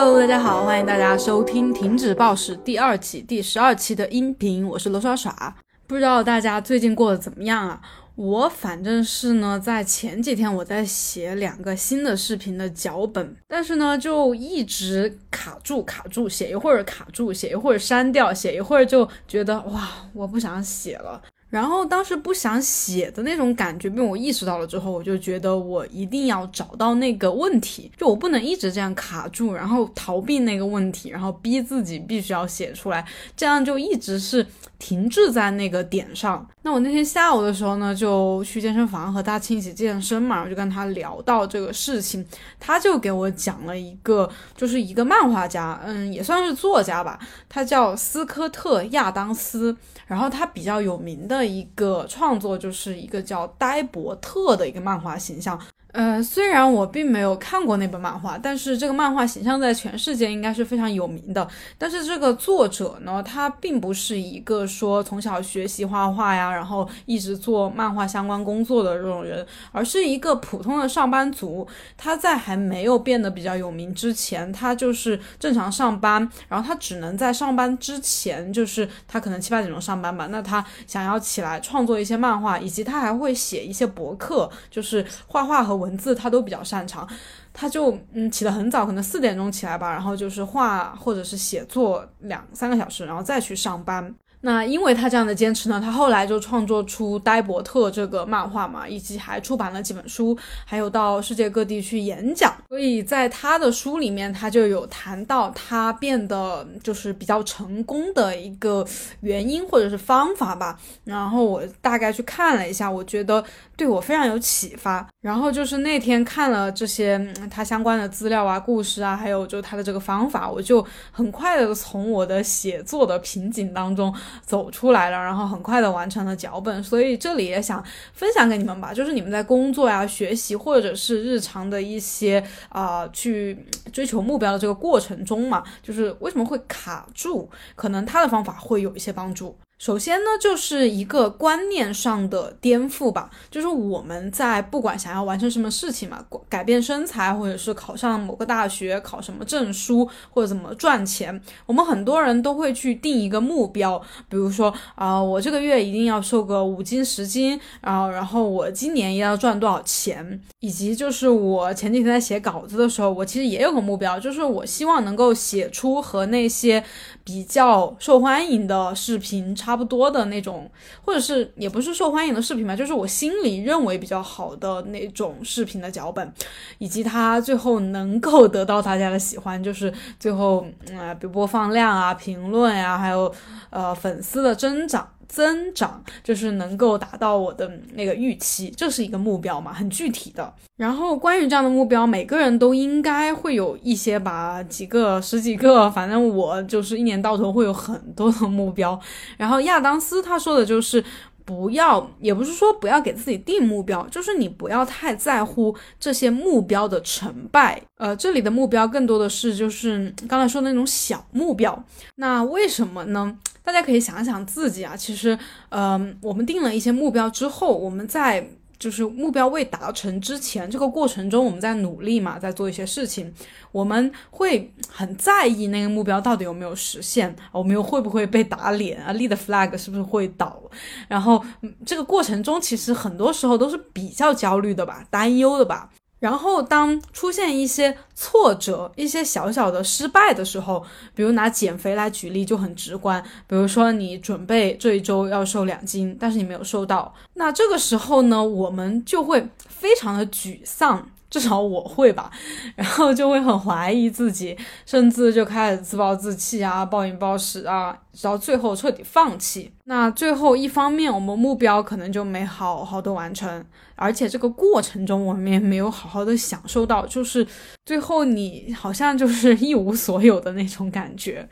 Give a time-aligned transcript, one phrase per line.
[0.00, 5.56] Hello，大家好，欢迎大家收听《停止暴食》第二期第十二期的音频，我是罗耍耍。
[5.88, 7.80] 不知道大家最近过得怎么样啊？
[8.14, 21.20] 我反正是呢，在前几天我在写两个新的视频的脚本，但是呢，就一直卡住卡住，写一会儿卡住，写一会儿删掉，写一会儿就觉得哇，我不想写了。
[21.50, 33.04] 然后当时不想写的那种感觉被我意识到了之后，我就觉得我一定要找到那个问题，就我不能一直这样卡住，然后逃避那个问题，然后逼自己必须要写出来，
[33.36, 34.46] 这样就一直是
[34.78, 36.46] 停滞在那个点上。
[36.68, 42.22] 那我那天下午的时候呢，就去健身房和大庆一起健身嘛，我就跟他聊到这个事情，
[42.60, 47.18] 他就给我讲了一个，就是一个漫画家，嗯，也算是作家吧，
[47.48, 49.74] 他叫斯科特亚当斯，
[50.06, 55.58] 然后他比较有名的一个创作就是一个叫呆伯特的一个漫画形象。
[55.98, 61.48] 呃，虽然我并没有看过那本漫画，但是这个漫画形象在全世界应该是非常有名的。
[61.76, 71.66] 但是这个作者呢，他并不是一个说从小学习画画呀，然后一直做漫画相关工作的这种人，而是一个普通的上班族。
[71.96, 85.87] 他在还没有变得比较有名之前，他就是正常上班，然后他只能在上班之前，就是他可能七八点钟上班吧，那他想要起来创作一些漫画，以及他还会写一些博客，就是画画和。
[85.87, 87.08] 文文字他都比较擅长，
[87.52, 94.14] 他就嗯起得很早，可能四点钟起来吧，然后就是画或者是写作两三个小时，然后再去上班。
[94.40, 102.54] 那因为他这样的坚持呢，他后来就创作出呆伯特这个漫画嘛，以及还出版了几本书，还有到世界各地去演讲。
[102.68, 108.86] 所以在他的书里面，他就有谈到他变得就是比较成功的一个
[109.20, 110.78] 原因或者是方法吧。
[111.04, 113.42] 然后我大概去看了一下，我觉得
[113.76, 115.04] 对我非常有启发。
[115.20, 117.18] 然后就是那天看了这些
[117.50, 124.14] 他相关的资料啊、故事啊，还有就他的这个方法，我就很快的从我的写作的瓶颈当中。
[124.42, 133.56] 走出来了，然后很快的完成了脚本，所以这里也想分享给你们吧，就是你们在工作呀、学习或者是日常的一些啊去
[133.92, 139.56] 追求目标的这个过程中嘛，就是为什么会卡住，可能他的方法会有一些帮助。
[139.78, 166.82] 首先呢，就是一个观念上的颠覆吧，就是我们在不管想要完成什么事情嘛，改变身材，或者是考上某个大学，考什么证书，或者怎么赚钱，我们很多人都会去定一个目标，比如说啊，我这个月一定要瘦个五斤十斤，然后然后我今年一定要赚多少钱，以及就是我前几天在写稿子的时候，我其实也有个目标，就是我希望能够写出和那些
[167.22, 169.54] 比较受欢迎的视频。
[169.68, 170.66] 差不多的那种，
[171.04, 176.32] 或者是也不是受欢迎的视频吧，就是我心里认为比较好的那种视频的脚本，
[176.78, 180.64] 以及它最后能够得到大家的喜欢，就是最后
[180.98, 183.30] 啊，比如播放量啊、评论呀，还有
[183.68, 185.06] 呃粉丝的增长。
[185.28, 190.52] 增长就是能够达到我的那个预期，这是一个目标嘛，很具体的。
[190.76, 198.98] 然后关于这样的目标，每个人都应该会有一些吧，几个、十几个，反正我就是一年到头会有很多的目标。
[199.36, 201.04] 然后亚当斯他说的就是。
[201.48, 207.80] 不要，也不是说不要给自己定目标，就是你不要太在乎这些目标的成败。
[207.96, 211.82] 呃，这里的目标更多的是就是刚才说的那种小目标。
[212.16, 213.34] 那为什么呢？
[213.64, 215.38] 大家可以想想自己啊，其实，
[215.70, 218.46] 嗯，我们定了一些目标之后，我们在。
[218.78, 223.32] 就是目标未达成之前，这个过程中我们在努力嘛，在做一些事情，
[223.72, 229.12] 我们会很在意那个目标到底有没有实现，我们又会不会被打脸啊？
[229.12, 230.62] 立的 flag 是不是会倒？
[231.08, 231.44] 然后
[231.84, 235.90] 这个过程中其实很多时候都是比较焦虑的吧，担忧的吧。
[236.20, 240.84] 然后，当出现一些挫折、一些小小的失败的时候，
[241.14, 243.22] 比如拿减肥来举例就很直观。
[243.46, 251.08] 比如说，你准备这一周要瘦两斤，但是你没有瘦到，那这个时候呢，我们就会非常的沮丧。
[251.30, 252.30] 至少我会吧，
[252.76, 254.56] 然后就会很怀疑自己，
[254.86, 259.72] 甚至就开始自暴自弃啊，暴饮暴食啊，直到最后彻底放弃。
[259.84, 263.64] 那最后一方面，我们目标可能就没好好的完成，
[263.94, 267.46] 而且这个过程中我们也没有好好的享受到，就是
[267.84, 271.48] 最后你好像就是一无所有的那种感觉。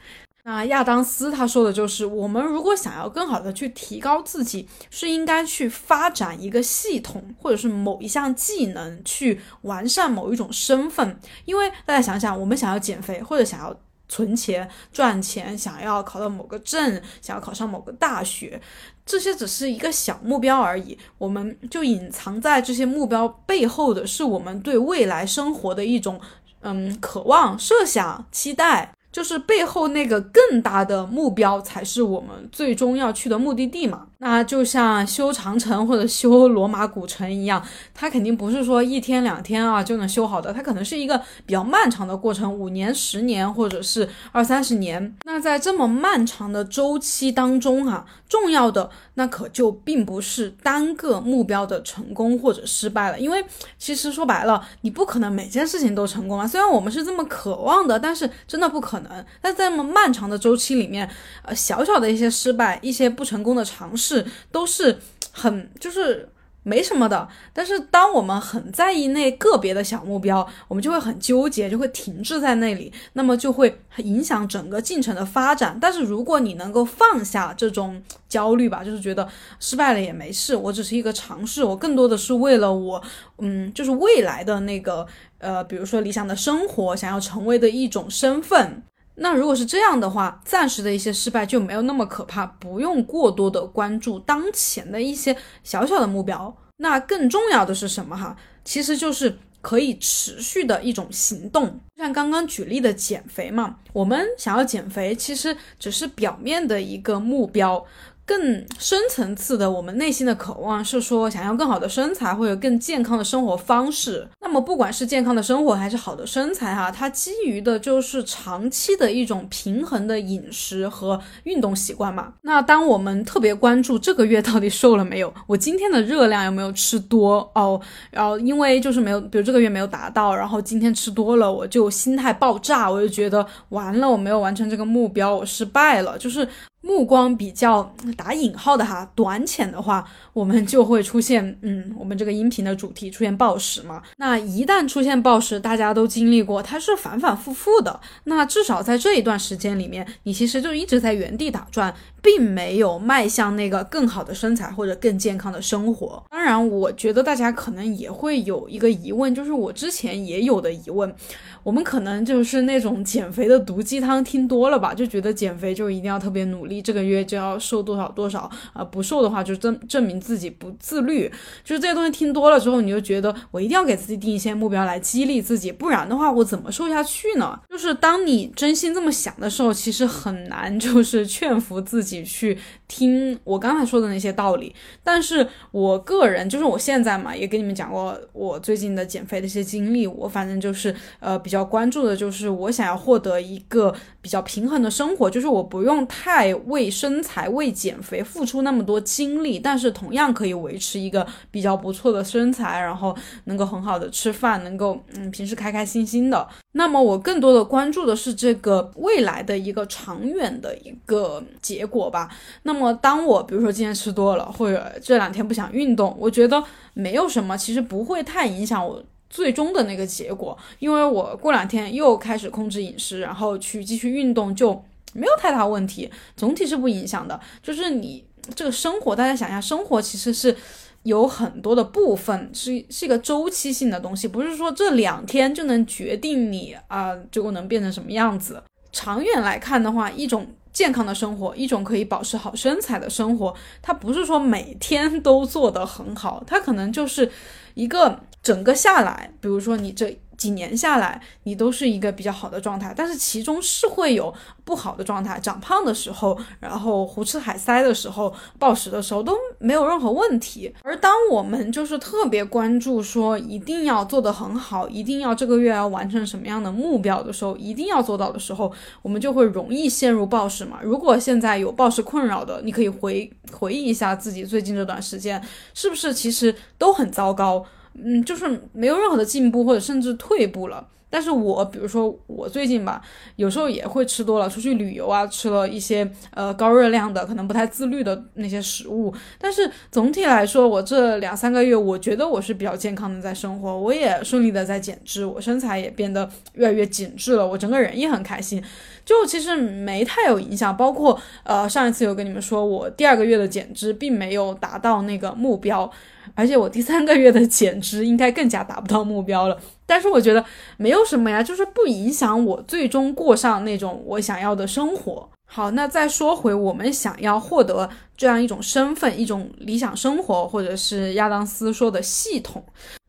[0.48, 11.19] 那亚当斯他说的就是，我们如果想要更好的去提高自己，是应该去发展一个系统，或者是某一项技能，去完善某一种身份。
[11.46, 13.76] 因为大家想想，我们想要减肥，或者想要
[14.08, 18.60] 存钱赚钱，想要考到某个证，想要考上某个大学，
[19.04, 20.96] 这些只是一个小目标而已。
[21.19, 26.20] 我们就隐藏在这些目标背后的是我们对未来生活的一种。
[26.62, 28.95] 嗯，渴望、设想、期待。
[29.16, 34.08] 就是背后那个更大的目标才是我们最终要去的目的地嘛？
[34.28, 37.64] 那就像修长城或者修罗马古城一样，
[37.94, 45.17] 它肯定不是说一天两天啊就能修好的，它可能是一个比较漫长的过程，五年、十年或者是二三十年。
[45.23, 53.44] 那在这么漫长的周期当中啊，重要的那可就并不是单个目标的成功或者失败了，因为
[53.78, 56.44] 其实说白了，你不可能每件事情都成功啊。
[56.44, 59.25] 虽然我们是这么渴望的，但是真的不可能。
[59.40, 61.08] 但在这么漫长的周期里面，
[61.44, 64.15] 呃，小小的一些失败、一些不成功的尝试，
[64.52, 64.96] 都是
[65.32, 66.28] 很就是
[66.62, 67.28] 没什么的。
[67.52, 75.78] 但是当我们很在意那个别的小目标，我们就会很纠结，就会停滞在那里，那么就会影响整个进程的发展。
[75.80, 79.28] 但是如果你能够放下这种焦虑吧，就是觉得
[79.60, 83.02] 失败了也没事，我只是一个尝试，我更多的是为了我，
[83.38, 85.06] 嗯，就是未来的那个
[85.38, 88.82] 呃，比如说理想的生活，想要成为的一种身份。
[89.16, 96.54] 那如果是这样的话，暂时的一些失败就没有那么可怕，不用过多的关注当前的一些小小的目标。
[96.78, 98.36] 那更重要的是什么哈？
[98.64, 101.80] 其实就是可以持续的一种行动。
[101.96, 107.82] 像刚刚举例的减肥嘛，我们想要减肥，其实只是表面的一个目标。
[108.26, 114.26] 更深层次的，我们内心的渴望是说，想要更好的身材，或者更健康的生活方式。
[114.40, 122.32] 那么，不管是健康的生活还是好的身材，哈，它基于的就是长期的一种平衡的饮食和运动习惯嘛。
[122.43, 127.81] 那当我们特别关注这个月到底瘦了没有，我今天的热量有没有吃多哦，
[128.11, 136.46] 然后因为就是没有，比如这个月没有达到，然后今天吃多了，我就心态爆炸，我就觉得完了，我没有完成这个目标，我失败了，就是。
[136.86, 144.00] 目光比较打引号的哈，短浅的话，我们就会出现，嗯，我们这个音频的主题出现暴食嘛。
[144.18, 147.98] 那一旦出现暴食，大家都经历过，它是反反复复的。
[148.24, 151.92] 那至少在这一段时间里面，你其实就一直在原地打转。
[152.22, 156.20] 并没有迈向那个更好的身材或者更健康的生活。
[156.28, 161.14] 当然，我觉得大家可能也会有一个疑问，就是我之前也有的疑问。
[161.62, 171.31] 我们可能就是那种减肥的毒鸡汤听多了吧，就觉得减肥就一定要特别努力，这个月就要瘦多少多少啊，不瘦的话就证证明自己不自律。
[171.64, 177.58] 就是这些东西听多了之后，你就觉得我一定要给自己定一些目标来激励自己，不然的话我怎么瘦下去呢？
[177.70, 182.17] 就是当你真心这么想的时候，其实很难就是劝服自己。
[182.26, 182.58] 去
[182.88, 184.75] 听我刚才说的那些道理，
[185.05, 190.06] 但是我个人就是我现在嘛，也跟你们讲过我最近的减肥的一些经历。
[190.06, 206.46] 我反正就是呃比较关注的就是我想要获得一个比较平衡的生活，就是我不用太为身材为减肥付出那么多精力，但是同样可以维持一个比较不错的身材，然后能够很好的吃饭，能够嗯平时开开心心的。
[206.72, 212.28] 那么我更多的关注的是这个未来的一个长远的一个结果吧。
[212.64, 224.84] 那么当我比如说今天吃多了，或者这两天不想运动，我觉得没有什么，其实不会太影响我最终的那个结果，因为我过两天又开始控制饮食，然后去继续运动，就
[225.16, 227.40] 没有太大问题，总体是不影响的。
[227.62, 228.24] 就是你
[228.54, 230.56] 这个生活，大家想一下，生活其实是。
[231.02, 238.61] 有很多的部分是是一个周期性的东西，不是说这两天就能决定你啊，最后能变成什么样子。
[238.90, 247.30] 长远来看的话，一种健康的生活，一种可以保持好身材的生活，它不是说每天都做得很好，它可能就是
[247.75, 250.18] 一个整个下来，比如说你这。
[250.37, 254.33] 几年下来，你都是一个比较好的状态，但是其中是会有
[254.64, 260.73] 不好的状态，长胖的时候，然后胡吃海塞的时候，暴食的时候都没有任何问题。
[260.83, 268.71] 而当我们就是特别关注说一定要做得很好，一定要这个月要完成什么样的目标的时候，一定要做到的时候，
[269.02, 270.78] 我们就会容易陷入暴食嘛。
[270.83, 275.43] 如果现在有暴食困扰的，你可以回回忆一下自己最近这段时间
[275.75, 277.64] 是不是其实都很糟糕。
[278.02, 280.88] 嗯，就是没有任何的进步，或者甚至退步了。
[281.08, 283.00] 但是我比如说我最近吧，
[283.36, 289.14] 有时候也会吃多了，出去旅游啊，吃了一些呃高热量的，可能不太自律的那些食物。
[289.38, 298.62] 但是总体来说，我这两三个月，我觉得我是比较健康的在生活，我也顺利的在减脂，我身材也变得越来越紧致了，我整个人也很开心。
[299.04, 305.90] 就其实没太有影响，包括呃上一次有跟你们说，我第二个月的减脂并没有达到那个目标。
[306.37, 310.45] 而且我第三个月的减脂应该更加达不到目标了，但是我觉得
[310.76, 315.28] 没有什么呀，就是不影响我最终过上那种我想要的生活。
[315.47, 322.64] 好，那再说回我们想要获得这样一种身份、一种理想生活，或者是亚当斯说的系统。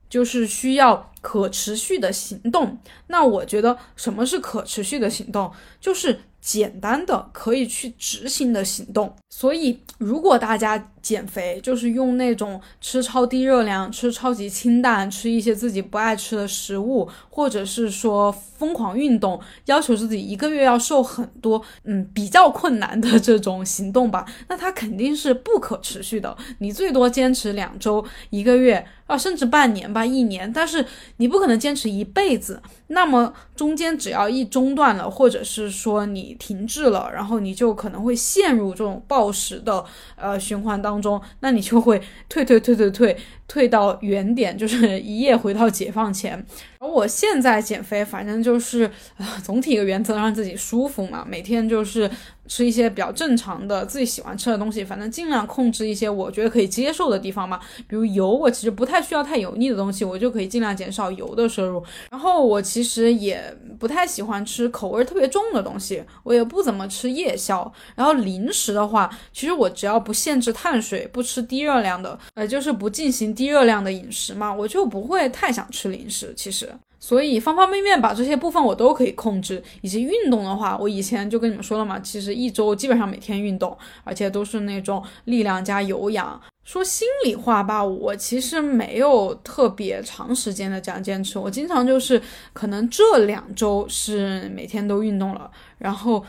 [0.09, 2.77] 就是需要可持续的行动。
[3.07, 5.51] 那我觉得什么是可持续的行动？
[5.81, 9.13] 就是简单的可以去执行的行动。
[9.29, 26.35] 所以，如果大家减肥就是用那种吃超低热量、吃超级清淡、吃一些自己不爱吃的食物，或者是说疯狂运动，要求自己一个月要瘦很多，嗯，比较困难的这种行动吧，那它肯定是不可持续的。
[26.57, 30.85] 你最多坚持两周、一个月啊，甚至半年吧、一年，但是
[31.17, 32.61] 你不可能坚持一辈子。
[32.89, 39.83] 那么中间只要一中断了，或者是说你停滞了，然后你就可能会陷入这种暴食的
[40.15, 46.45] 呃循环当中，那你就会退退退退退退到原点，就是一夜回到解放前。
[46.79, 48.83] 而我现在减肥，反正就是
[49.17, 52.09] 啊，总体一个原则让自己舒服嘛，每天就是
[52.47, 57.59] 吃一些比较正常的自己喜欢吃的东西，反正尽量控制一些我觉得可以接受的地方嘛。
[57.87, 61.83] 比如油，我其实不太需要太油腻的东西，我就可以尽量减少油的摄入。
[62.11, 63.43] 然后我其实也
[63.79, 67.71] 不太喜欢吃口味特别重的东西，我也不怎么吃夜宵。
[67.95, 76.31] 然后零食的话，其实我只要不限制碳水，不吃低热量的，呃，就是不进行低热量的饮食嘛，我就不会太想吃零食。
[76.35, 76.66] 其实。
[77.07, 86.37] 所以方方面面把这些部分我都可以控制，以及运动的话，我以前就跟你们说了嘛，其实一周基本上每天运动，而且都是那种力量加有氧。
[86.65, 92.21] 说心里话吧，我其实没有特别长时间的这样坚持，我经常就是
[92.51, 96.21] 可能这两周是每天都运动了，然后。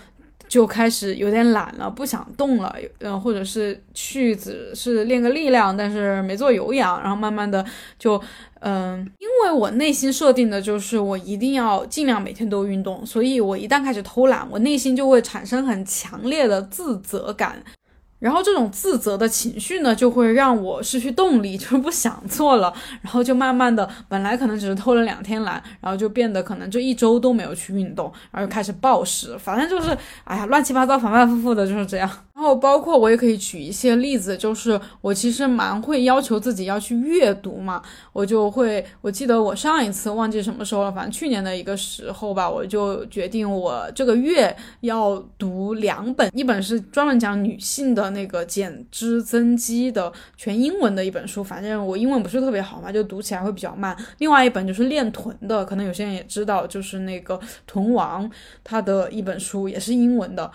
[0.49, 7.65] 就开始有点懒了，不想动了，嗯，或者是去只是练个力量，但是没做有氧，然后慢慢的
[7.99, 8.21] 就，
[8.61, 17.63] 嗯，因为我内心设定的就是我一定要尽量每天都运动，所以我一旦开始偷懒，我内心就会产生很强烈的自责感。
[18.19, 22.73] 然后这种自责的情绪呢，就会让我失去动力，就是不想做了。
[23.03, 29.37] 然后就慢慢的，本来可能只是偷了两天懒，然后就变得可能这一周都没有去运动，然后就开始暴食。
[29.39, 32.11] 反正就是，哎呀，乱七八糟，反反复复的就是这样。
[32.39, 48.09] 然后包括我也可以举一些例子，就是我其实蛮会要求自己要去阅读嘛，我就会，我记得我上一次忘记什么时候了，反正去年的一个时候吧，我就决定我这个月要读两本，一本是专门讲女性的。
[48.09, 53.97] 那个减脂增肌的全英文的一本书，反正我英文不是特别好嘛，就读起来会比较慢。
[54.19, 58.31] 另外一本就是练臀的，可能有些人也知道，就是那个臀王
[58.63, 60.51] 他的一本书也是英文的。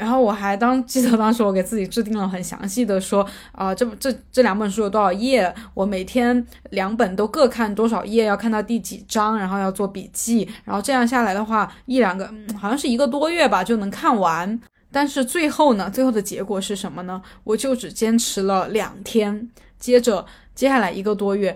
[0.00, 14.58] 然后我还当记得当时我给自己制定了很详细的说啊，这这这两本书有多少页，我每天两本都各看多少页，要看到第几章，然后要做笔记，然后这样下来的话，一两个好像是一个多月吧就能看完。
[14.90, 17.20] 但是最后呢，最后的结果是什么呢？
[17.44, 21.54] 我就只坚持了两天，接着接下来一个多月。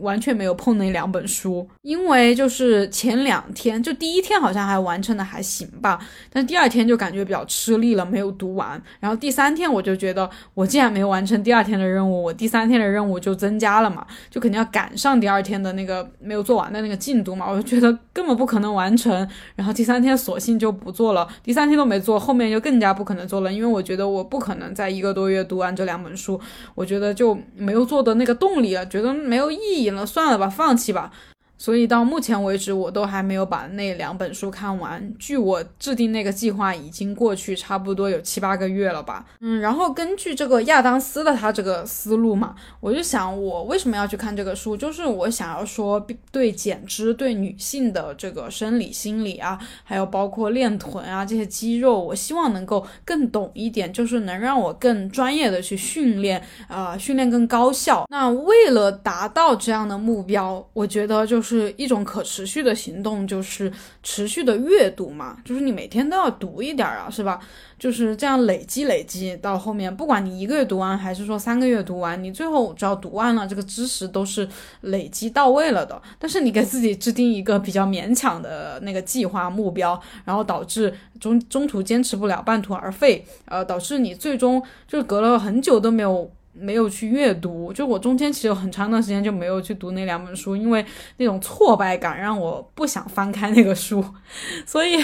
[0.00, 5.98] 完全没有碰那两本书，因为就是前两天，就第一天好像还完成的还行吧，
[6.32, 8.80] 但第二天就感觉比较吃力了，没有读完。
[9.00, 17.50] 然后第三天我就觉得，我既然没有完成第二天的任务，我第三天的任务就增加了嘛，就肯定要赶上第二天的那个没有做完的那个进度嘛。
[17.50, 21.26] 我就觉得根本不可能完成，然后第三天索性就不做了。
[21.42, 26.40] 第三天都没做，后面就更加不可能做了，因为我觉得我不可能在一个多月读完这两本书，
[26.74, 29.85] 我觉得就没有做的那个动力了，觉得没有意义。
[29.94, 31.12] 了，算了吧，放弃吧。
[31.58, 35.10] 所以到目前为止，我都还没有把那两本书看完。
[35.18, 39.24] 据我制定那个计划已经过去差不多有七八个月了吧。
[39.40, 58.06] 嗯，然后根据这个亚当斯的他这个思路嘛，我就想我为什么要去看这个书，就是我想要说对减脂、对女性的这个生理、心理啊，还有包括练臀啊这些肌肉，我希望能够更懂一点，就是能让我更专业的去训练，啊，训练更高效。
[58.10, 61.45] 那为了达到这样的目标，我觉得就是。
[61.46, 63.72] 是一种可持续的行动，就是
[64.02, 67.38] 持续的阅读嘛，就是你每天都要读一点啊，是吧？
[67.78, 74.48] 就是这样累积累积到后面，不管你一个月读完，还是说三个月读完，你最后只要读完了，这个知识都是
[74.80, 76.00] 累积到位了的。
[76.18, 86.30] 但是你给自己制定一个比较勉强的那个计划目标，然后导致中中途坚持不了，半途而废，呃，导致你最终就是隔了很久都没有。
[86.58, 90.84] 没有去阅读，就我中间其实有很长一段时间就没有去读那两本书，因为
[91.18, 94.04] 那种挫败感让我不想翻开那个书，
[94.64, 94.96] 所以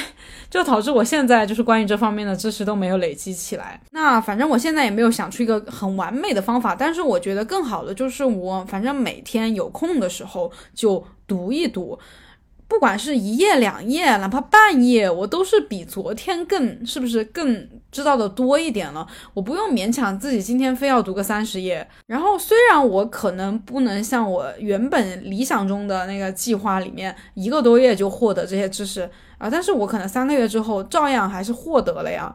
[0.49, 3.80] 就导致我现在就是关于这方面的知识都没有累积起来。
[3.90, 11.99] 那反正我现在也没有想出一个很完美的方法，但是我觉得更好的就是我反正每天有空的时候就读一读。
[12.73, 19.07] 不管是一页两页，哪怕半页，我都是比昨天更，是不是更知道的多一点了？
[19.35, 21.87] 我不用勉强自己今天非要读个三十页。
[22.07, 29.02] 然后虽然我可能不能像我原本理想中的那个计划里面一个多月就获得这些知识
[29.37, 32.35] 啊，但是我可能三个月之后照样还是获得了呀，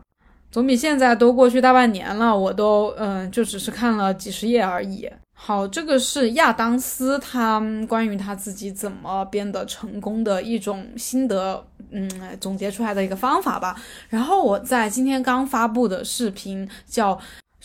[0.51, 5.09] 总比现在都过去大半年了，我都嗯就只是看了几十页而已。
[5.39, 12.09] 好，这个是亚当斯他关于他自己怎么变得成功的一种心得，嗯，
[12.41, 13.79] 总结出来的一个方法吧。
[14.09, 17.17] 然后我在今天刚发布的视频叫。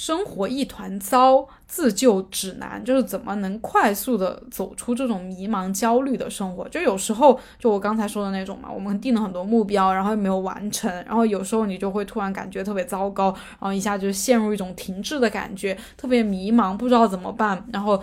[0.02, 6.68] 生活一团糟，自救指南就是怎么能快速的走出这种迷茫、焦虑的生活。
[6.68, 13.26] 就有时候，就我刚才说的那种嘛，我们定了很多目标，然后又没有完成，然后有时候你就会突然感觉特别糟糕，
[13.61, 18.02] 然后一下就陷入一种停滞的感觉，特别迷茫，不知道怎么办，然后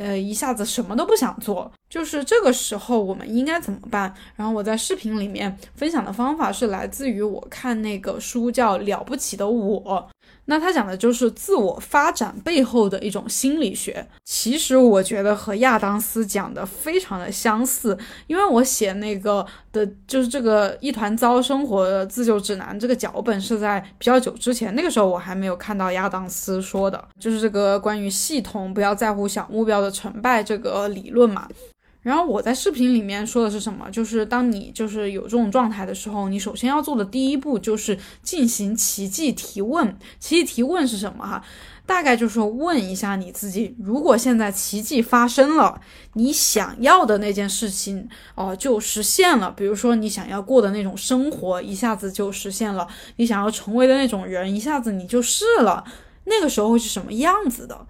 [0.00, 1.70] 呃一下子什么都不想做。
[1.88, 4.12] 就是这个时候我们应该怎么办？
[4.34, 10.08] 然后我在视频里面分享的方法是来自于我看那个书叫《了不起的我》。
[10.46, 14.06] 那他讲的就是自我发展背后的一种心理学。
[14.24, 31.48] 其实我觉得和亚当斯讲的非常的相似，因为我写那个的就是这个一团糟生活自救指南这个脚本是在比较久之前，那个时候我还没有看到亚当斯说的，就是这个关于系统不要在乎小目标的成败这个理论嘛。
[32.06, 33.90] 然后我在视频里面说的是什么？
[33.90, 39.98] 就是当你就是有这种状态的时候，你首先要做的第一步就是进行奇迹提问。
[40.20, 41.26] 奇迹提问是什么？
[41.26, 41.42] 哈，
[41.84, 45.80] 大概就是问一下你自己：如果现在奇迹发生了，
[46.12, 49.50] 你想要的那件事情哦就实现了。
[49.50, 52.86] 比如说你想要过的那种生活一下子就实现了，
[53.16, 55.82] 你想要成为的那种人一下子你就是了，
[56.26, 57.84] 那个时候会是什么样子的？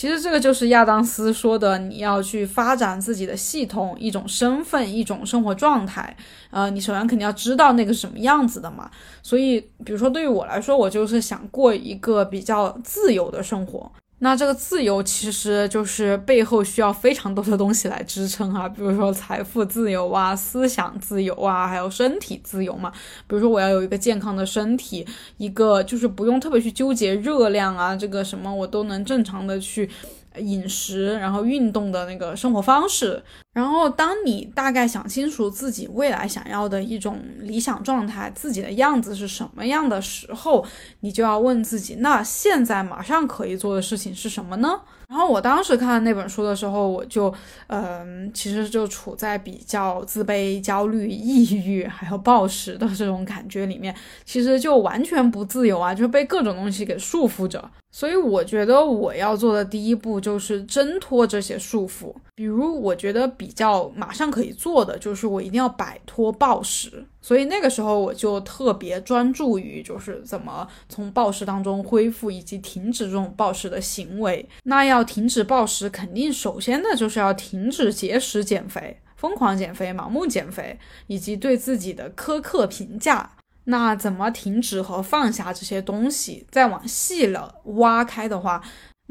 [0.00, 6.16] 其实这个就是亚当斯说的，你要去发展自己的系统，一种身份，一种生活状态。
[6.48, 8.90] 呃，你首先肯定要知道那个什么样子的嘛。
[9.22, 13.92] 所以，比如说对于我来说，我就是想过一个比较自由的生活。
[14.22, 22.92] 那这个自由其实就是背后需要非常多的东西来支撑啊，比如说财富自由啊、思想自由啊，还有身体自由嘛。
[23.26, 25.06] 比如说我要有一个健康的身体，
[25.38, 29.88] 一个就是不用特别去纠结热量啊，这个什么我都能正常的去。
[30.36, 40.64] 饮食，然后运动的那个生活方式，然后当你大概想清楚自己未来想要的一种理想状态，自己的样子是什么样的时候，
[41.00, 44.80] 你就要问自己，那现在马上可以做的事情是什么呢？
[45.10, 47.34] 然后我当时看那本书的时候，我就，
[47.66, 53.92] 嗯，其实就处在比较自卑、焦虑、抑郁，还有暴食的这种感觉里面，
[54.24, 57.68] 其实就完全不自由啊，就被各种东西给束缚着。
[57.90, 62.14] 所以我觉得我要做的第一步就是挣脱这些束缚。
[62.36, 67.04] 比如，我觉得比较马上可以做的就是我一定要摆脱暴食。
[67.22, 74.48] 所以那个时候我就特别专注于就是怎么从暴食当中恢复以及停止这种暴食的行为。
[74.64, 83.30] 那要停止暴食，肯定首先的就是要停止节食减肥、疯狂减肥、盲目减肥以及对自己的苛刻评价。
[83.64, 86.46] 那怎么停止和放下这些东西？
[86.50, 88.60] 再往细了挖开的话，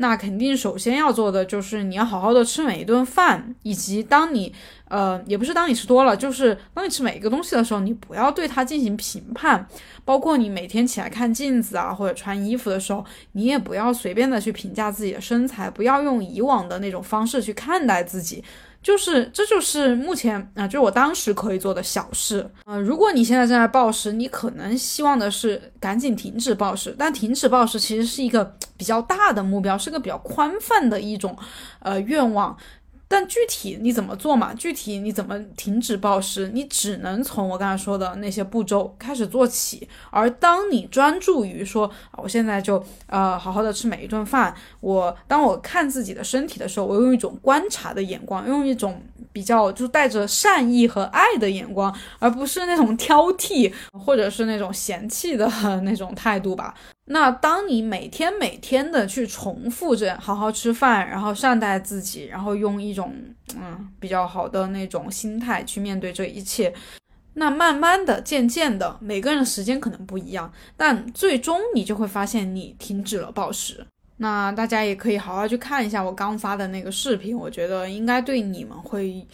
[0.01, 4.53] 那肯定首先要做的就是你要好好的吃每一顿饭，以及当你
[4.87, 9.67] 呃也不是当你吃多了，就是当你吃每一个东西的时候，你不要对它进行评判。
[10.05, 18.43] 包括你每天起来看镜子啊，或者穿衣服的时候，你也不要随便的去评价自己的身材，不要用以往的那种方式去看待自己。
[18.81, 22.49] 就是，这就是目前啊，就是我当时可以做的小事。
[22.65, 31.37] 呃，如果你现在正在暴食，你可能希望的是赶紧停止暴食，但停止暴食其实是一个比较大的目标，是个比较宽泛的一种
[31.79, 32.55] 呃愿望。
[33.11, 34.53] 但具体你怎么做嘛？
[34.53, 36.47] 具体你怎么停止暴食？
[36.53, 39.89] 你只能从我刚才说的那些步骤开始做起。
[40.11, 49.01] 而当你专注于说，我现在就呃好好的吃每一顿饭，我当我看自己的身体的时候，我用一种观察的眼光，用一种
[49.33, 55.49] 比较就带着善意和爱的眼光，而不是那种挑剔或者是那种嫌弃的
[55.81, 56.75] 那种态度吧。
[57.11, 63.15] 那当你每天每天的去重复着好好吃饭，然后善待自己，然后用一种
[63.55, 66.71] 嗯比较好的那种心态去面对这一切，
[67.33, 73.83] 那慢慢的、渐渐的，每个人的时间可能不一样，但最终你就会发现你停止了暴食。
[74.17, 79.25] 那大家也可以好好去看一下我刚发的那个视频，我觉得应该对你们会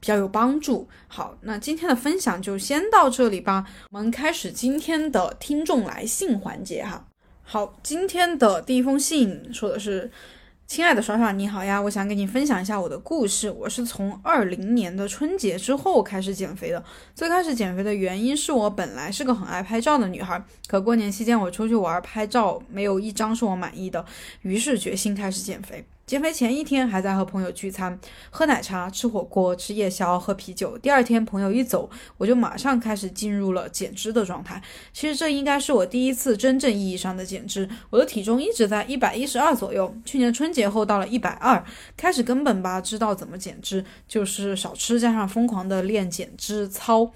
[0.00, 0.88] 比较有帮助。
[1.06, 7.06] 好，那今天的分享就先到这里吧，我们开始今天的听众来信环节哈。
[7.52, 10.08] 好，今天的第一封信说的是，
[10.68, 11.82] 亲爱的耍耍，你好呀！
[11.82, 13.50] 我想给你分享一下我的故事。
[13.50, 16.80] 我是从二零年的春节之后开始减肥的。
[17.12, 24.04] 最开始减肥的原因是我本来是个很爱拍照的女孩，可过年期间我出去玩拍照，没有一张是我满意的，
[24.42, 25.84] 于是决心开始减肥。
[26.10, 27.96] 减肥前一天还在和朋友聚餐，
[28.30, 30.76] 喝奶茶、吃火锅、吃夜宵、喝啤酒。
[30.76, 34.60] 第二天朋友一走，我就马上开始进入了减脂的状态。
[34.92, 37.70] 其实这应该是我第一次真正意义上的减脂。
[37.90, 41.64] 我的体重一直在一百一十二左右，去年春节后到了一百二，
[41.96, 47.12] 开始根本吧知道怎么减脂，就是少吃加上疯狂的练减脂操。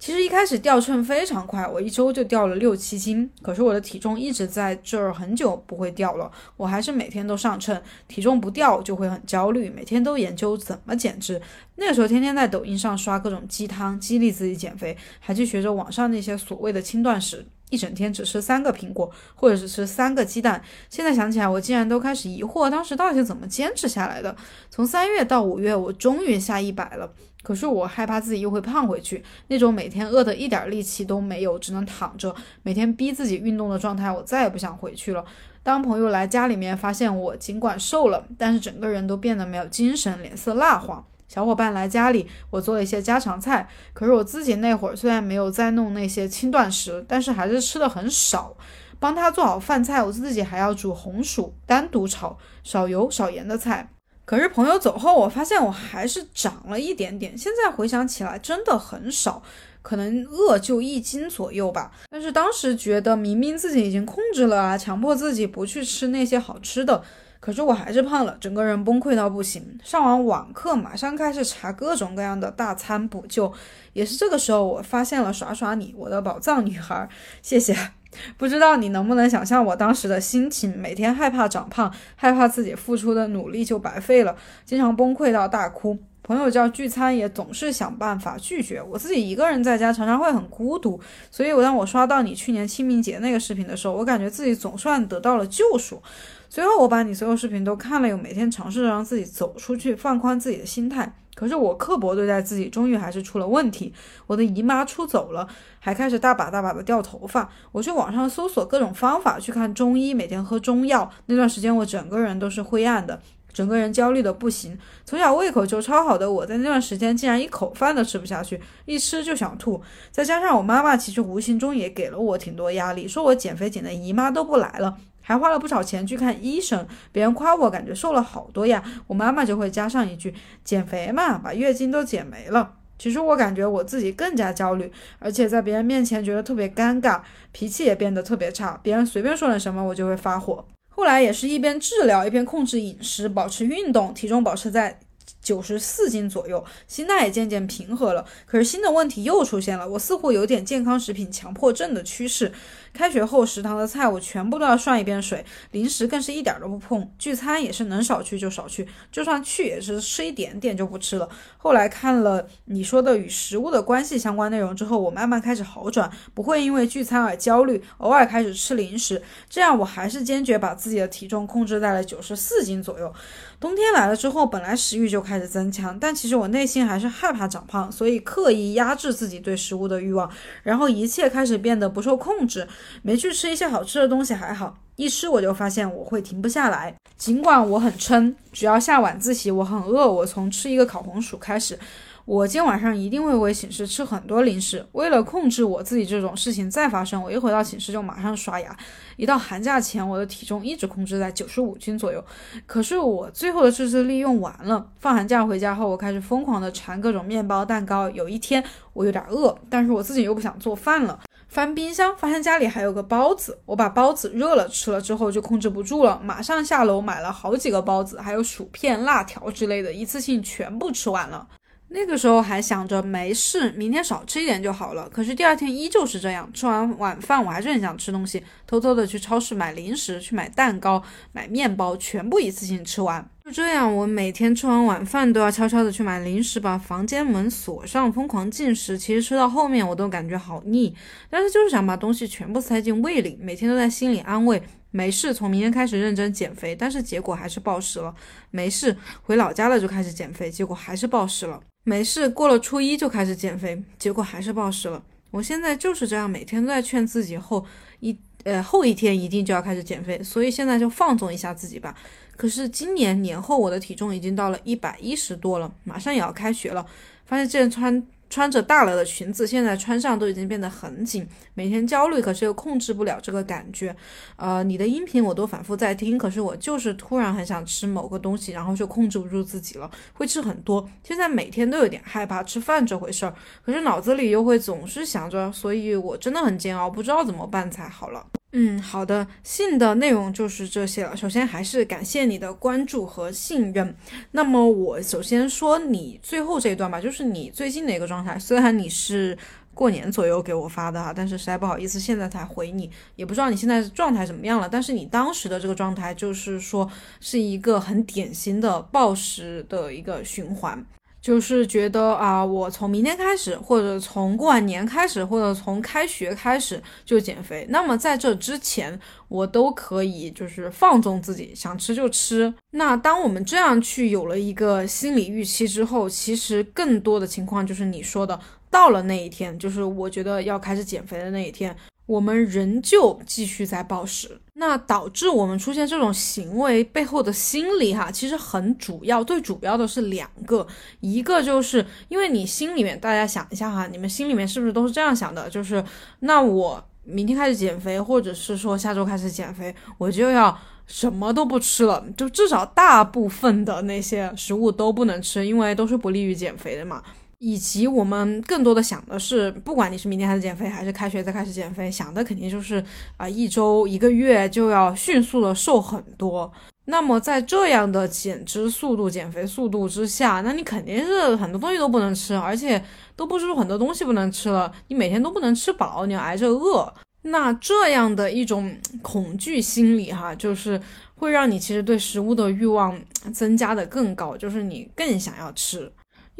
[0.00, 3.30] 其实一开始掉秤非常快，我一周就掉了六七斤。
[3.42, 11.38] 可是我的体重一直在这儿很久不会掉了，我还是每天都上秤，体重不掉就会很焦虑，每天都研究怎么减脂。
[11.76, 20.62] 那个时候天天在抖音上刷各种鸡汤，激励自己减肥，还去学着网上那些所谓的轻断食，一整天只吃三个苹果，或者是吃三个鸡蛋。
[20.88, 24.36] 现在想起来，我竟然都开始疑惑，当时到底是怎么坚持下来的？
[24.68, 27.10] 从三月到五月，我终于下一百了。
[27.42, 35.24] 可是我害怕自己又会胖回去，那种每天饿得一点力气都没有，只能躺着，每天逼自己运动的状态，我再也不想回去了。
[35.62, 41.02] 当朋友来家里面，发现我尽管瘦了，但是整个人都变得没有精神，脸色蜡黄。
[41.32, 43.68] 小伙伴来家里，我做了一些家常菜。
[43.92, 48.56] 可是我自己那会儿虽然没有在弄那些轻断食，但是还是吃的很少。
[48.98, 53.90] 帮他做好饭菜，我自己还要煮红薯，单独炒，少油少盐的菜。
[54.24, 57.38] 可是朋友走后，我发现我还是长了一点点。
[57.38, 59.40] 现在回想起来，真的很少，
[59.82, 61.92] 可能饿就一斤左右吧。
[62.10, 67.02] 但是当时觉得明明自己已经控制了啊，强迫自己不去吃那些好吃的，
[67.40, 69.78] 可是我还是胖了，整个人崩溃到不行。
[69.82, 73.50] 上完网课，马上开始查各种各样的大餐补救。
[73.94, 77.08] 也是这个时候，我发现了耍耍你，我的宝藏女孩，
[77.40, 77.74] 谢谢。
[78.36, 80.76] 不知道你能不能想象我当时的心情？
[80.78, 85.96] 每天害怕长胖，害怕自己付出的努力就白费了，经常崩溃到大哭。
[86.22, 88.82] 朋友叫聚餐，也总是想办法拒绝。
[88.82, 91.00] 我自己一个人在家，常常会很孤独。
[91.30, 96.02] 所以，我当我刷到你去年清明节那个视频的时候，我感觉自己总算得到了救赎。
[96.52, 101.14] 随后，我把你所有视频都看了，有每天尝试着让自己走出去，放宽自己的心态。
[101.36, 103.94] 可是我刻薄对待自己，终于还是出了问题。
[104.26, 105.46] 我的姨妈出走了，
[105.78, 107.48] 还开始大把大把的掉头发。
[107.70, 111.08] 我去网上搜索各种方法，去看中医，每天喝中药。
[111.26, 114.76] 那段时间我整个人都是灰暗的，整个人焦虑的不行。
[115.04, 119.80] 从小胃口就超好的我，在那段时间竟然一口饭都吃不下去，一吃就想吐。
[120.10, 124.96] 再加上我妈妈其实无形中也给了我挺多压力，说我减肥减的姨妈都不来了。
[125.30, 134.90] 还花了不少钱去看医生，别人夸我感觉瘦了好多呀，我妈妈就会加上一句：“减肥嘛，把月经都减没了。”其实我感觉我自己更加焦虑，
[135.20, 137.20] 而且在别人面前觉得特别尴尬，
[137.52, 140.66] 脾气也变得特别差，别人随便说点什么我就会发火。
[140.88, 144.98] 后来也是一边治疗一边控制饮食，保持运动，体重保持在。
[145.40, 148.24] 九十四斤左右，心态也渐渐平和了。
[148.44, 152.52] 可是新的问题又出现了，我似乎有点健康食品强迫症的趋势。
[152.92, 157.10] 开学后食堂的菜我全部都要涮一遍水，零食更是一点都不碰。
[157.18, 161.28] 聚餐也是能少去就少去，就算去也是吃一点点就不吃了。
[161.56, 169.22] 后来看了你说的与食物的关系相关内容之后，我慢慢开始好转，不会因为聚餐而焦虑，偶尔开始吃零食。
[169.48, 173.12] 这样我还是坚决把自己的体重控制在了九十四斤左右。
[173.58, 180.30] 冬天来了之后，本来食欲就开始增强，但其实我内心还是害怕长胖，所以刻意压制自己对食物的欲望，
[180.62, 182.66] 然后一切开始变得不受控制。
[183.02, 186.94] 没去吃一些好吃的东西还好，一吃我就发现我会停不下来。
[187.16, 191.78] 尽管我很撑，只要下晚自习我很饿，我从吃一个烤红薯开始。
[192.26, 194.86] 我今天晚上一定会回寝室吃很多零食。
[194.92, 198.76] 为了控制我自己，这种事情再发生，我一回到寝室就马上刷牙。
[199.16, 202.24] 一到寒假前，我的体重一直控制在九十五斤左右。
[202.66, 204.86] 可是我最后的自制力用完了。
[205.00, 208.08] 放寒假回家后，我开始疯狂的馋各种面包、蛋糕。
[208.10, 208.62] 有一天
[208.92, 211.18] 我有点饿，但是我自己又不想做饭了。
[211.50, 213.58] 翻冰箱，发现家里还有个包子。
[213.66, 221.48] 我把包子热了吃了之后就控制不住了，马上下楼买了好几个包子，还有薯片、辣条之类的，一次性全部吃完了。
[221.88, 225.08] 那个时候还想着没事，明天少吃一点就好了。
[225.08, 233.28] 可是第二天依旧是这样，吃完晚饭我还是很想吃东西，偷偷的去超市买零食，去买蛋糕、买面包，全部一次性吃完。
[233.50, 238.96] 就这样，我每天吃完晚饭都要悄悄的去买零食，把房间门锁上，疯狂进食。
[238.96, 240.94] 其实吃到后面我都感觉好腻，
[241.28, 244.62] 但是就是想把东西全部塞进胃里，每天都在心里安慰。
[244.92, 248.14] 没事，从明天开始认真减肥，但是结果还是暴食了。
[248.52, 251.60] 没事，回老家了就开始减肥，结果还是暴食了。
[251.82, 255.02] 没事，过了初一就开始减肥，结果还是暴食了。
[255.32, 257.64] 我现在就是这样，每天都在劝自己，后
[258.00, 261.94] 一呃后一天一定就要开始减肥，所以现在就放纵一下自己吧。
[262.40, 266.86] 可是今年年后我的体重已经到了一百一十多了，马上也要开学了，
[267.26, 268.02] 发现这件穿。
[268.30, 273.92] 穿着大了的裙子，现在穿上都已经变得很紧，每天焦虑，可是又控制不了这个感觉。
[274.36, 280.88] 呃，你的音频我都反复在听，可是我就是突然很想吃某个东西，然后就控制不住自己了，会吃很多。
[281.02, 288.24] 现在每天都有点害怕吃饭这回事儿，可是脑子里又会总是想着，所以我真的很煎熬，不知道怎么办才好了。
[288.52, 291.16] 嗯，好的，信的内容就是这些了。
[291.16, 293.94] 首先还是感谢你的关注和信任。
[294.32, 298.36] 那么我首先说你最后这一段吧，就是你最近的一个状态。
[298.36, 299.38] 虽然你是
[299.72, 304.68] 过年左右给我发的哈，但是实在不好意思，现在才回你，也不知道你现在状态怎么样了。
[304.68, 310.84] 但是你当时的这个状态就是说是一个很典型的暴食的一个循环。
[311.20, 317.66] 就是觉得啊，我从明天开始，或者从过完年开始，或者从开学开始就减肥。
[317.68, 322.52] 那么在这之前，我都可以就是放纵自己，想吃就吃。
[322.70, 331.76] 那当我们这样去有了一个心理预期之后，其实更多的情况就是你说的，到了那一天，就是我觉得要开始减肥的那一天。
[332.10, 340.66] 我们仍旧继续在暴食，那导致我们出现这种行为背后的心理哈，其实很主要，最主要的是两个，
[340.98, 345.48] 一个就是因为你心里面，大家想一下哈，你们心里面是不是都是这样想的？
[345.48, 345.84] 就是
[346.18, 357.00] 那我明天开始减肥，或者是说下周开始减肥，我就要什么都不吃了，就至少大部分的那些食物都不能吃，因为都是不利于减肥的嘛。
[357.40, 362.84] 以及我们更多的想的是，不管你是明天开始减肥，还是开学再开始减肥，想的肯定就是
[363.16, 366.52] 啊，一周一个月就要迅速的瘦很多。
[366.84, 372.82] 那么在这样的减脂速度、减肥速度之下，那你肯定是很多东西都不能吃，而且
[373.16, 376.92] 都不是很多东西不能吃了，你每天都不能吃饱，你要挨着饿。
[377.22, 380.78] 那这样的一种恐惧心理哈，就是
[381.14, 383.00] 会让你其实对食物的欲望
[383.32, 385.90] 增加的更高，就是你更想要吃。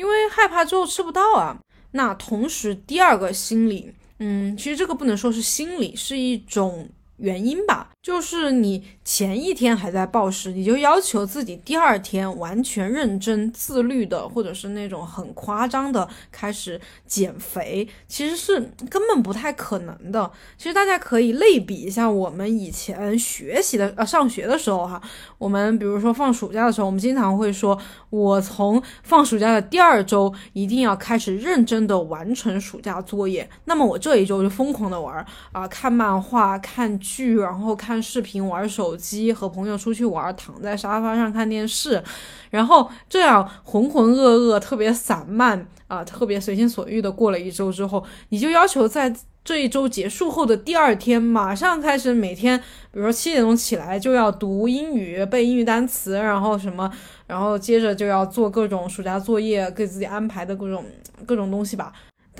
[0.00, 1.60] 因为害怕最后吃不到啊，
[1.90, 6.88] 那同时第二个心理，嗯，其实这个不能说是心理，是一种
[7.20, 8.82] 原因吧，就是你。
[9.02, 20.30] 前一天还在暴食，你就要求自己第二天完全认真自律的，或者是那种很夸张的开始减肥，其实是根本不太可能的。
[20.56, 25.02] 其实大家可以类比一下我们以前学习的呃上学的时候哈，
[25.38, 27.76] 我们比如说放暑假的时候，我们经常会说，
[28.10, 33.50] 我从放暑假的第二周一定要开始认真的完成暑假作业。
[33.64, 36.96] 那么我这一周就疯狂的玩啊，看漫画、看，
[37.36, 38.96] 然后看视频、玩手。
[39.00, 42.02] 机和朋友出去玩，躺在沙发上看电视，
[42.50, 49.10] 然后这样浑浑噩噩、特别散漫啊，特别随心所欲的过了一周之后，你就要求在
[49.42, 52.58] 这一周结束后的第二天，马上开始每天，
[52.92, 56.92] 比如说七点钟起来就要读英语、背英语单词，然后什么，
[57.26, 60.84] 然后接着就要做各种暑假作业，给自己安排的各种
[61.24, 61.90] 各种东西吧。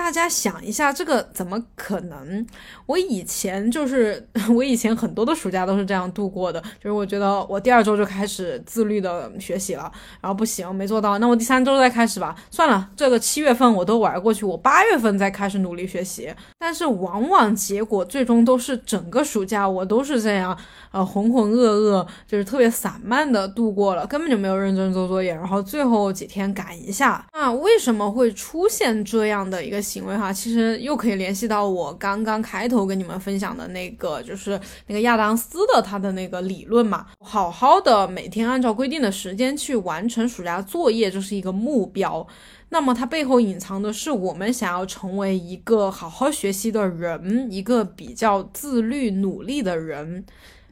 [0.01, 2.45] 大家想一下，这个怎么可能？
[2.87, 6.59] 我以前就是， 我以前很多的暑假都是这样度过的。
[6.83, 12.35] 就是我觉得我第二周就开始自律的学习了，然后不行，没做到，那我第三周再开始吧。
[12.51, 16.35] 算了，这个七月份我都玩过去，我八月份再开始努力学习。
[16.59, 20.57] 但是往往结果最终都是整个暑假我都是这样，
[20.93, 27.23] 呃，浑浑噩噩，就是特别散漫的度过了，根本就没有认真做作业，然后最后几天赶一下。
[27.35, 29.89] 那为什么会出现这样的一个？
[29.90, 37.07] 行为哈，其实又可以联系到我刚刚开头跟你们分享的那个，就是那个亚当斯的他的那个理论嘛。
[37.18, 42.24] 好好的每天按照规定的时间去完成暑假作业，这是一个目标。
[42.68, 50.24] 那么它背后隐藏的是我们想要成为一个好好学习的人，一个比较自律努力的人。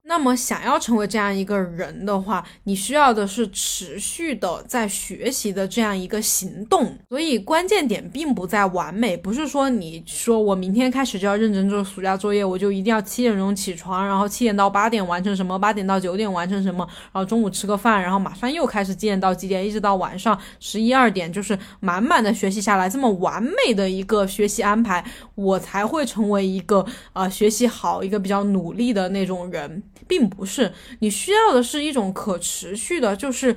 [0.08, 6.96] 那么，想要成为这样一个人的话，你需要的是持续的在学习的这样一个行动。
[7.10, 29.82] 所以，关键点并不在完美，不是说你说我明天开始就要认真做暑假作业，我就一定要七点钟起床，然后七点到八点完成什么，八点到九点完成什么，然后中午吃个饭，然后马上又开始几点到几点，一直到晚上十一二点，就是满满的学习下来，这么完美的一个学习安排，我才会成为一个呃学习好、一个比较努力的那种人。
[30.06, 33.56] 并不是，你需要的是一种可持续的，就是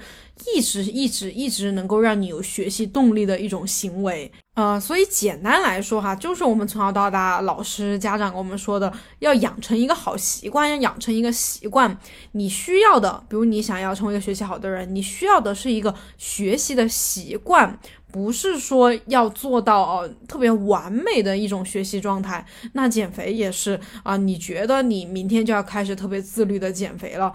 [0.54, 4.32] 一直一直一直能够让你有学习动力的一种行为。
[4.54, 11.98] 呃，所以简单来说哈，就是我们从小到大，老师、家长跟我们说的，要养成一个好习惯，要养成一个习惯。
[12.34, 17.80] 你需要的，比如你想要成为一个学习好的人，你需要的是一个学习的习惯，
[18.12, 22.46] 不是说要做到哦特别完美的一种学习状态。
[22.74, 27.32] 那减肥也是啊，你觉得你明天就要开始特别自律的减肥了。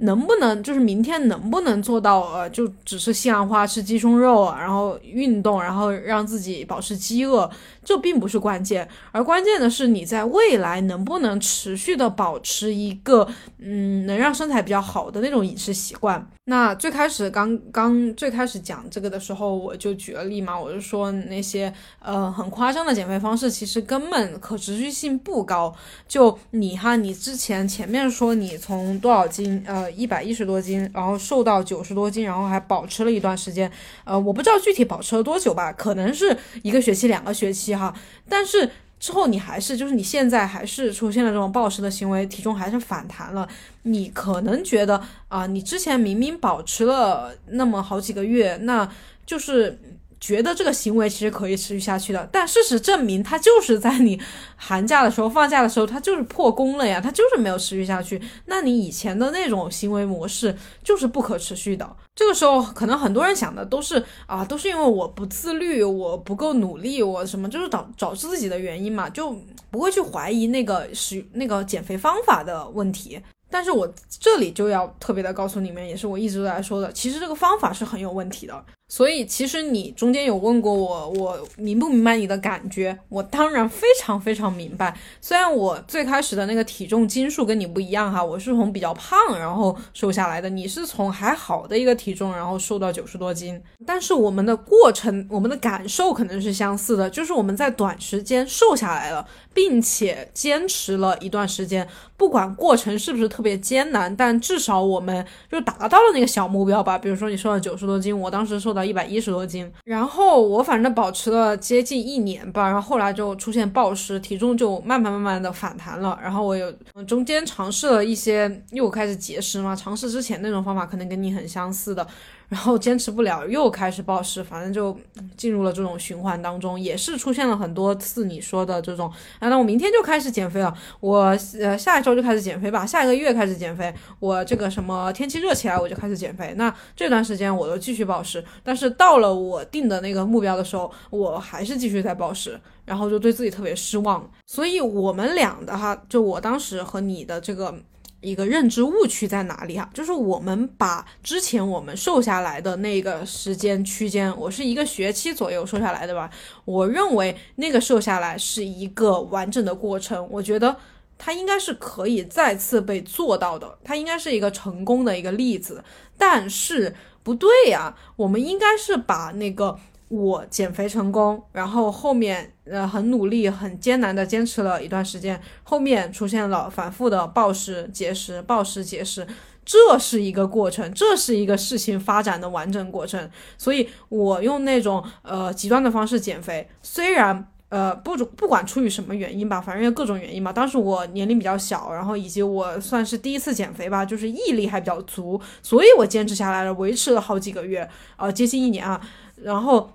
[0.00, 2.20] 能不能就是明天能不能做到？
[2.32, 7.50] 呃，就只是西兰花吃鸡胸肉，然后运动，然后让自己保持饥饿，
[7.86, 13.28] 这并不是关键，而关键的是你在未来能不能持续的保持一个
[13.60, 16.28] 嗯能让身材比较好的那种饮食习惯。
[16.48, 25.72] 那最开始刚刚最开始讲这个的时候，我就举了例嘛，我就说那些呃很夸张的减肥方式，其实根本可持续性不高。
[26.08, 33.70] 就你哈，你之前前面说你从多少斤呃一百一十多斤，然后瘦到九十多斤，然后还保持了一段时间，
[34.04, 37.94] 呃我不知道具体保持了多久吧，可能是一个学期两个学期哈，
[38.28, 38.70] 但是。
[38.98, 43.46] 之后你还是就是你现在还是出现了这种暴食的行为，体重还是反弹了。
[43.82, 48.90] 你可能觉得啊，你之前明明保持了那么好几个月，那
[49.26, 49.78] 就是。
[50.26, 54.20] 觉得这个行为其实可以持续下去的，但事实证明，它就是在你
[54.56, 58.20] 寒假的时候、放假的时候，它就是破功了呀，它就是没有持续下去。
[58.46, 61.88] 那你以前的那种行为模式就是不可持续的。
[62.16, 69.32] 这个时候，可能很多人想的都是啊，都是因为我不自律，我不够努力，我什么就是找找自己的原因嘛，就
[69.70, 73.20] 不会去怀疑那个使那个减肥方法的问题。
[73.48, 78.64] 但是我这里就要特别的告诉你们，也是我一直都在说的，其实这个方法是很有问题的。
[78.88, 82.96] 所以其实你中间有问过我，我明不明白你的感觉？
[83.08, 84.96] 我当然非常非常明白。
[85.20, 106.96] 虽然我最开始的那个体重斤数跟你不一样哈，我是从比较胖然后瘦下来的，你是从还好的一个体重然后瘦到九十多斤，但是我们的过程，我们的感受可能是相似的，就是我们在短时间瘦下来了，并且坚持了一段时间，不管过程是不是特别艰难，但至少我们就达到了那个小目标吧。
[106.96, 108.75] 比如说你瘦了九十多斤，我当时瘦。
[108.76, 116.18] 到一百一十多斤，然后我反正保持了接近一年吧，然后后来就出现暴食，体重就慢慢慢慢的反弹了。
[116.22, 116.70] 然后我有
[117.08, 122.06] 中间尝试了一些，又开始节食嘛，尝试之前那种方法可能跟你很相似的。
[122.48, 124.96] 然后坚持不了，又开始暴食，反正就
[125.36, 129.08] 进入了这种循环当中，也是出现了很多次你说的这种。
[129.38, 136.54] 啊，那我明天就开始减肥了，我呃下一周就开始减肥吧，下一个月开始减肥，我这个什么天气热起来我就开始减肥。
[136.56, 144.30] 那这段时间我都继续暴食，但是到了我定的那个目标的时候，我还是继续在暴食，然后就对自己特别失望。
[144.46, 147.74] 所以我们俩的哈，就我当时和你的这个。
[148.20, 149.88] 一个认知误区在哪里哈？
[149.94, 156.30] 就是我们把之前我们瘦下来的那个时间区间，我是一个学期左右瘦下来的吧？
[156.64, 160.76] 我认为那个瘦下来是一个完整的过程，我觉得
[161.18, 165.84] 它应该是可以再次被做到的，它应该是一个成功的一个例子。
[166.18, 169.78] 但是不对呀，我们应该是把那个。
[170.08, 179.26] 我减肥成功，然后后面呃很努力、很艰难的坚持了一段时间，后面出现了反复的暴食、节食、暴食、节食，
[179.64, 183.28] 这是一个过程，这是一个事情发展的完整过程。
[183.58, 190.52] 所以我用那种呃极端的方式减肥，虽然呃不不管出于什么原因吧，反正各种原因吧。
[190.52, 199.00] 当时我年龄比较小，然后以及我算是第一次减肥吧，就是毅力还比较足，所以我坚持下来了，维持了好几个月，呃接近一年啊，
[199.42, 199.90] 然后。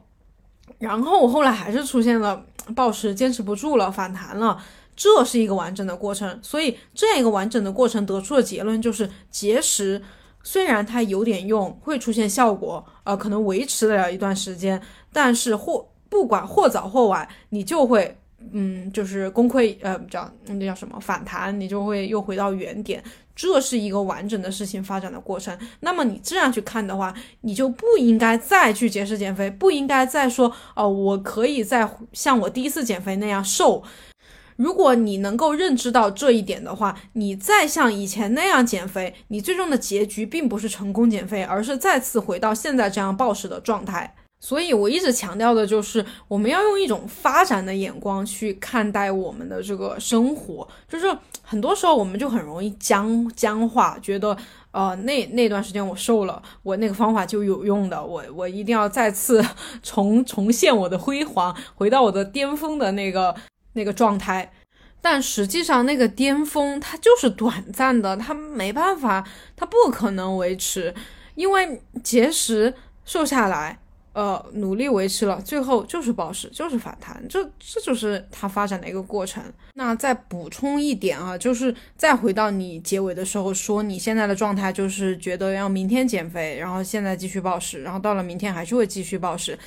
[0.79, 2.43] 然后我后来还是出现了
[2.75, 4.61] 暴食，坚持不住了，反弹了。
[4.95, 10.01] 这是一个完整的过程，所以这样一个完整的过程得出的结论就是，节食
[10.43, 14.81] 虽然它有点用，会出现效果，呃，可能维持了一段时间，
[15.11, 18.17] 但是或不管或早或晚，你就会。
[18.53, 23.01] 嗯，就是功亏呃，叫那叫什么反弹，你就会又回到原点。
[23.35, 25.57] 这是一个完整的事情发展的过程。
[25.79, 33.83] 那么你这样去看的话，你就不应该再去节食减肥，不应该再说哦，我可以再像我第一次减肥那样瘦。
[34.57, 44.15] 如果你能够认知到这一点的话，你再像以前那样减肥，你最终的结局并不是成功减肥，而是再次回到现在这样暴食的状态。
[44.43, 50.67] 所以，我一直强调的就是，我们要用一种发展的眼光去看待我们的这个生活。
[50.89, 54.35] 就是很多时候，我们就很容易僵僵化，觉得，
[54.71, 59.45] 呃，那那段时间我瘦了，我那个方法就有用的，我我一定要再次
[59.83, 63.35] 重重现我的辉煌，回到我的巅峰的那个
[63.73, 64.51] 那个状态。
[65.03, 69.23] 但实际上，那个巅峰它就是短暂的，它没办法，
[69.55, 70.95] 它不可能维持，
[71.35, 72.73] 因为节食
[73.05, 73.77] 瘦下来。
[74.13, 79.41] 呃，努力维持了，最后就是暴食，就是反弹，这这就是它发展的一个过程。
[79.75, 89.57] 那再补充一点啊，就是再回到你结尾的时候说，你现在的状态就是觉得要明天减肥，然后现在继续暴食，然后到了明天还是会继续暴食，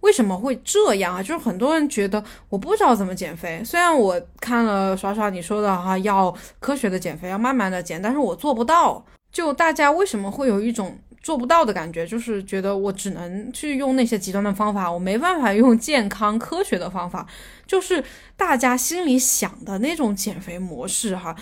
[0.00, 1.22] 为什么会这样啊？
[1.22, 6.30] 就是很多人觉得我不知道怎么减肥，虽然我看了耍耍你说的哈，要
[6.60, 9.02] 科学的减肥，要慢慢的减，但是我做不到。
[9.32, 10.98] 就大家为什么会有一种？
[11.24, 17.26] 做不到的感觉，就是觉得我只能去用那些极端的方法，我没办法用健康科学的方法，
[17.66, 18.04] 就是
[18.36, 21.34] 大家心里想的那种减肥模式哈。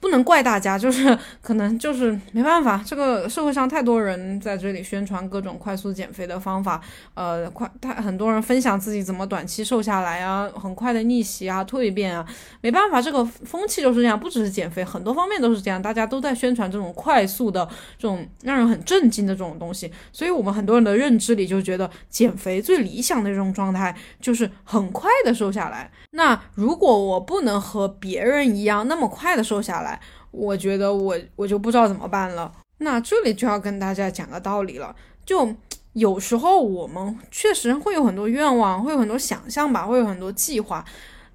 [0.00, 6.80] 不能怪大家，就是 可能就是没办法，这个社会上太多人在这里宣传各种快速减肥的方法，
[7.14, 12.24] 呃，快太很多人分享自己怎么短期瘦下来啊，很快的逆袭啊，蜕变啊，
[12.60, 17.66] 没办法，这个风气就是这样，不只是减肥，很多方面都是这样，大家都在宣传这种快速的
[17.98, 25.90] 这种让人很震惊的这种东西，所以我们很多人的认知里就觉得减肥最理想的这种状态就是很快的瘦下来。
[26.12, 30.00] 那如果我不能和别人一样那么快的瘦下，来，
[30.30, 32.52] 我觉得我我就不知道怎么办了。
[32.78, 34.94] 那这里就要跟大家讲个道理了，
[35.26, 35.54] 就
[35.92, 40.84] 有时候我们确实会有很多愿望，会有很多想象吧，会有很多计划，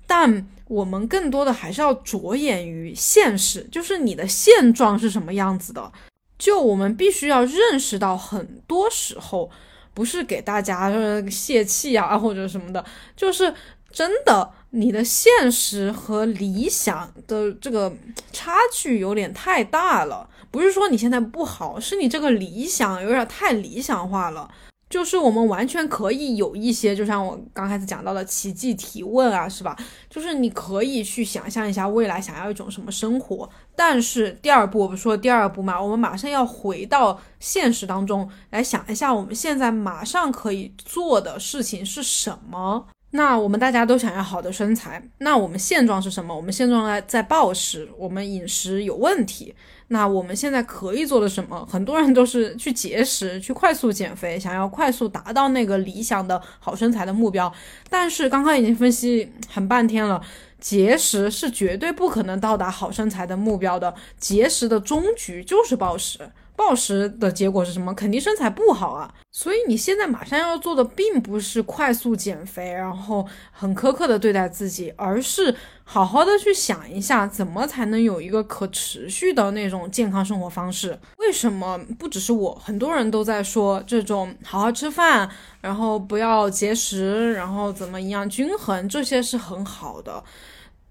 [0.07, 5.91] 但我们更多的还是要着眼于现实，就是你的现状是什么样子的。
[6.37, 9.49] 就我们必须要认识到，很多时候
[9.93, 10.91] 不是给大家
[11.29, 12.83] 泄气啊或者什么的，
[13.15, 13.53] 就是
[13.95, 14.51] 真的。
[14.71, 17.89] 你的现实和理想的这个
[18.33, 24.51] 差距有点太大了，不是说你现在不好，是你这个理想有点太理想化了。
[24.89, 29.77] 就是我们完全可以有一些，就像我刚开始讲到的奇迹提问啊，是吧？
[30.09, 42.87] 就是你可以去想象一下未来想要一种什么生活，但是第二步我不说第二步嘛，我们马上要回到现实当中来想一下，我们现在马上可以做的事情是什么。
[43.15, 46.35] 那我们大家都想要好的身材，那我们现状是什么？
[46.35, 49.55] 我们现状在在暴食，我们饮食有问题。
[49.87, 51.65] 那我们现在可以做的什么？
[51.71, 57.51] 很多人都是去节食，去快速减肥，想要快速达到那个理想的好身材的目标。
[57.89, 60.21] 但是刚刚已经分析很半天了，
[60.59, 66.19] 节食是绝对不可能到达好身材的目标的，节食的终局就是暴食。
[66.55, 67.93] 暴食的结果是什么？
[67.93, 69.13] 肯定身材不好啊！
[69.31, 75.53] 所以你现在马上要做的，并不是快速减肥，然后很苛刻的对待自己，而是
[75.83, 80.97] 好好的去想一下，怎么才能有一个可持续的那种健康生活方式？
[81.17, 85.29] 为什么不只是我，很多人都在说这种好好吃饭，
[85.61, 90.23] 然后不要节食，然后怎么营养均衡，这些是很好的。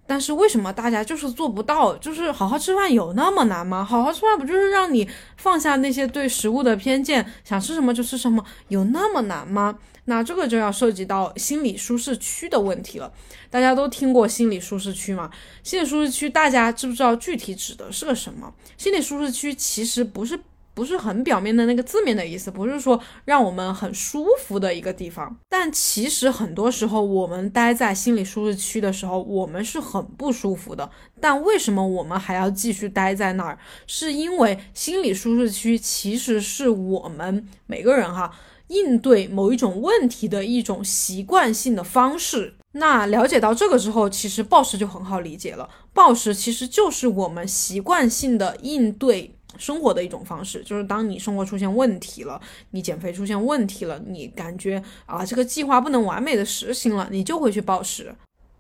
[0.07, 1.97] 但是为什么大家就是做不到？
[1.97, 3.85] 就是好好吃饭有那么难吗？
[3.85, 9.79] 好好吃饭不就是让你放下那些对食物的偏见，想吃什么就吃什么，有那么难吗？
[10.07, 13.11] 那这个就要涉及到心理舒适区的问题了。
[13.49, 15.31] 大家都听过心理舒适区吗？
[15.63, 18.53] 心理舒适区大家知不知道具体指的是个什么？
[18.77, 20.39] 心理舒适区其实不是。
[20.75, 25.35] 不是很表面的那个字面的意思，不是说让我们很舒服的一个地方。
[25.49, 30.91] 但其实很多时候，我们待在心理舒适区的时候，我们是很不舒服的。
[31.21, 33.59] 但为什么我们还要继续待在那儿？
[33.87, 38.31] 是因为心理舒适区其实是我们每个人哈
[38.67, 42.57] 应对某一种问题的一种习惯性的方式。
[42.73, 45.71] 那了解到这个之后，其实暴食就很好理解了。
[45.93, 49.37] 暴食其实就是我们习惯性的应对。
[49.59, 52.41] 生活的一种方式，就是当你生活出现问题了，
[52.71, 58.15] 你减肥出现问题了，你感觉啊这个计划不能完美的实行了，你就会去暴食。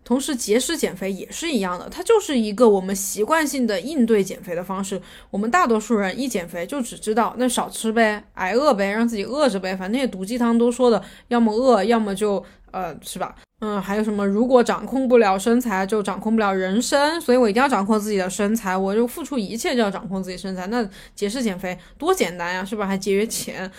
[0.04, 5.00] 同时，节食减肥也是一样的，它就是一个我们习惯性的应对减肥的方式。
[5.30, 13.34] 我们大多数人一减肥就只知道那少吃呗，挨饿呗，让自己饿着呗，反正那些毒鸡汤都说的，要么饿，要么就呃是吧？
[13.66, 14.26] 嗯，还有什么？
[14.26, 17.18] 如果掌控不了身材，就掌控不了人生。
[17.18, 20.66] 所以我一定要掌控自己的身材，我就付出一切就要掌控自己身材。
[20.66, 22.86] 那节食减肥多简单呀，是吧？
[22.86, 23.70] 还节约钱。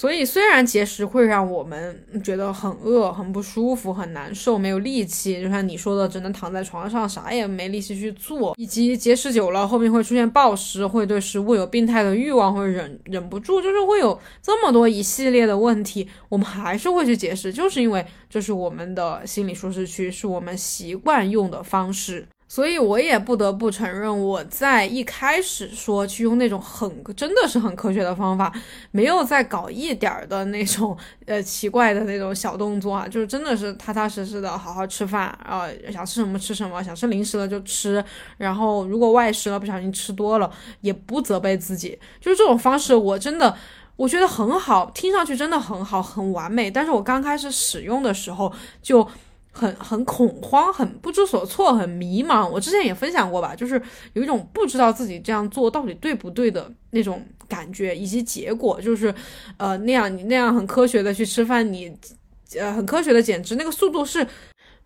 [0.00, 22.26] 所以，虽然节食会让我们觉得很饿、很不舒服、很难受、没有力气，就像你说的，只能躺在床上，啥也没力气去做，以及节食久了，后面会出现暴食，会对食物有病态的欲望，会忍忍不住，就是会有这么多一系列的问题，我们还是会去节食，就是因为这是我们的心理舒适区，是我们习惯用的方式。
[22.50, 28.52] 所以我也不得不承认，我在一开始说去用那种很真的是很科学的方法，
[28.90, 38.04] 没有再搞一点儿的那种呃奇怪的那种小动作啊，就是真的是踏踏实实的好好吃饭啊，想吃什么吃什么，想吃零食了就吃，
[38.36, 43.56] 然后如果外食了不小心吃多了，也不责备自己，就是这种方式，我真的。
[43.96, 46.70] 我觉得很好，听上去真的很好，很完美。
[46.70, 49.06] 但是我刚开始使用的时候就
[49.52, 52.48] 很很恐慌，很不知所措，很迷茫。
[52.48, 53.80] 我之前也分享过吧，就是
[54.12, 59.14] 有一种不知道自己这样做到底对不对的那种感觉，以及结果就是，
[59.56, 61.94] 呃，那样你那样很科学的去吃饭，你
[62.58, 64.26] 呃很科学的减脂，那个速度是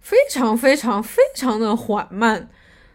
[0.01, 2.49] 非常非常非常的缓慢。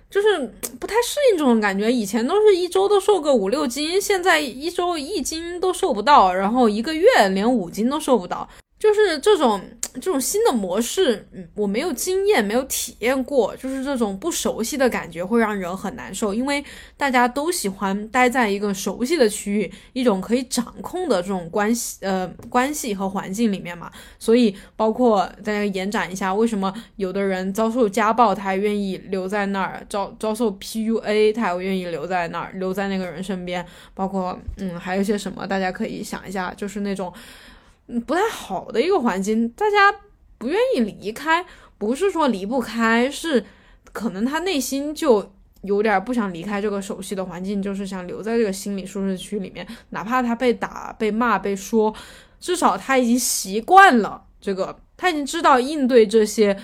[0.09, 0.39] 就是
[0.79, 8.49] 不太适应这种感觉，以前都是一周都瘦个五六斤，现在一周一斤都瘦不到，然后一个月连五斤都瘦不到。
[8.79, 9.61] 就是这种
[9.95, 16.63] 这种新的模式，嗯，我没有经验，没有体验过，就是这种不熟悉的感觉会让人很难受，因为
[16.97, 23.91] 大家都喜欢待在一个熟悉的区域，一种可以掌控的这种关系，呃，关系和环境里面嘛。
[24.17, 33.65] 所以，包括大家延展一下，为什么有的人遭受家暴，他还愿意留在那儿；遭遭受 PUA，他还愿意留在那儿，留在那个人身边。
[33.93, 37.11] 包括，嗯，还有一些什么，大家可以想一下，就是那种。
[38.05, 39.99] 不太好的一个环境，大家
[40.37, 41.45] 不愿意离开，
[41.77, 43.43] 不是说离不开，是
[43.91, 51.93] 可能他内心就有点不想离开这个熟悉的环境，就是想留在这个心理舒适区里面，哪怕他被打、被骂、被说，
[52.39, 56.55] 至少他已经习惯了这个，他已经知道应对这些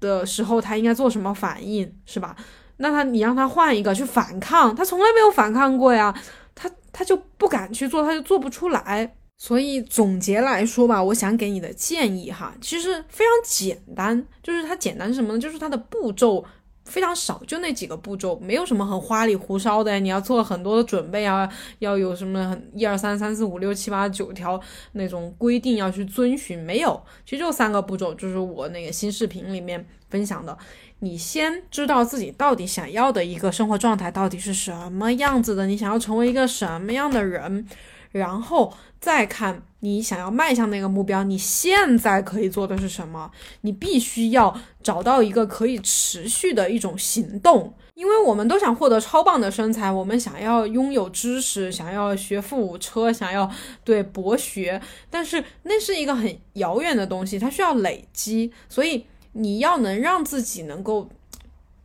[0.00, 2.36] 的时候他应该做什么反应，是吧？
[2.76, 6.14] 那他你让他换一个去反抗，他从来没有反抗过呀，
[6.54, 9.16] 他他就不敢去做，他就做不出来。
[9.36, 15.38] 所以总结来说吧，我想给你的建议哈，其实非常简单，就是它简单是什么呢？
[15.38, 16.42] 就是它的步骤
[16.84, 21.46] 非常少，就那几个步骤，没有什么很花里胡哨的，你要做很多的准备啊，
[21.80, 24.58] 要有什么一二三三四五六七八九条
[24.92, 30.56] 那种规定要去遵循，没有，其实就三个步骤，就是我那个新视频里面分享的，
[31.00, 37.66] 你先知道自己到底想要的一个生活状态到底是什么样子的，你想要成为一个什么样的人，
[38.12, 38.72] 然后。
[39.04, 43.30] 再看你想要迈向那个目标，你现在可以做的是什么？
[43.60, 53.50] 你必须要找到一个可以持续的一种行动，因为我们都想获得超棒的身材，我们想要拥有知识，想要学富五车，想要
[53.84, 54.80] 对博学，
[55.10, 61.10] 但是那是一个很遥远的东西，它需要累积，所以你要能让自己能够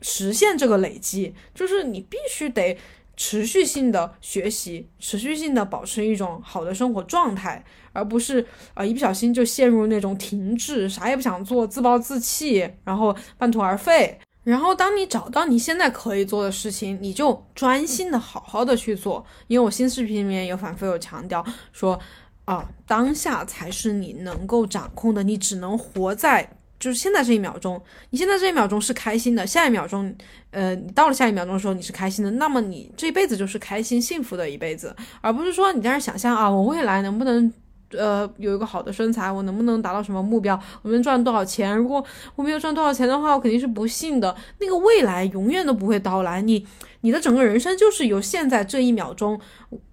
[0.02, 2.78] 实现这个累积，就是你必须得。
[3.22, 7.62] 持续性的学习，持续性的保持一种好的生活状态，
[7.92, 14.18] 而不是啊一不小心就陷入那种停滞，啥也不想做，自暴自弃，然后半途而废。
[14.46, 19.24] 然后当你找到你现在可以做的事情，你就专心的好好的去做。
[19.48, 22.00] 因为我新视频里面有反复有强调说，
[22.46, 26.50] 啊当下才是你能够掌控的，你只能活在。
[26.80, 30.16] 就是现在这一秒钟，你现在这一秒钟是开心的，下一秒钟，
[30.52, 37.52] 呃，你到了下一秒钟的时候你是开心的，那么你这一辈子就是开心幸福的一辈子，而不是说你在那想象啊，我未来能不能，
[37.92, 41.76] 呃，有一个好的身材，我能不能达到什么目标，我能赚多少钱？
[41.76, 42.04] 如果
[42.36, 44.34] 我没有赚多少钱的话，我肯定是不幸的。
[44.60, 46.66] 那个未来永远都不会到来，你
[47.02, 49.40] 你的整个人生就是由现在这一秒钟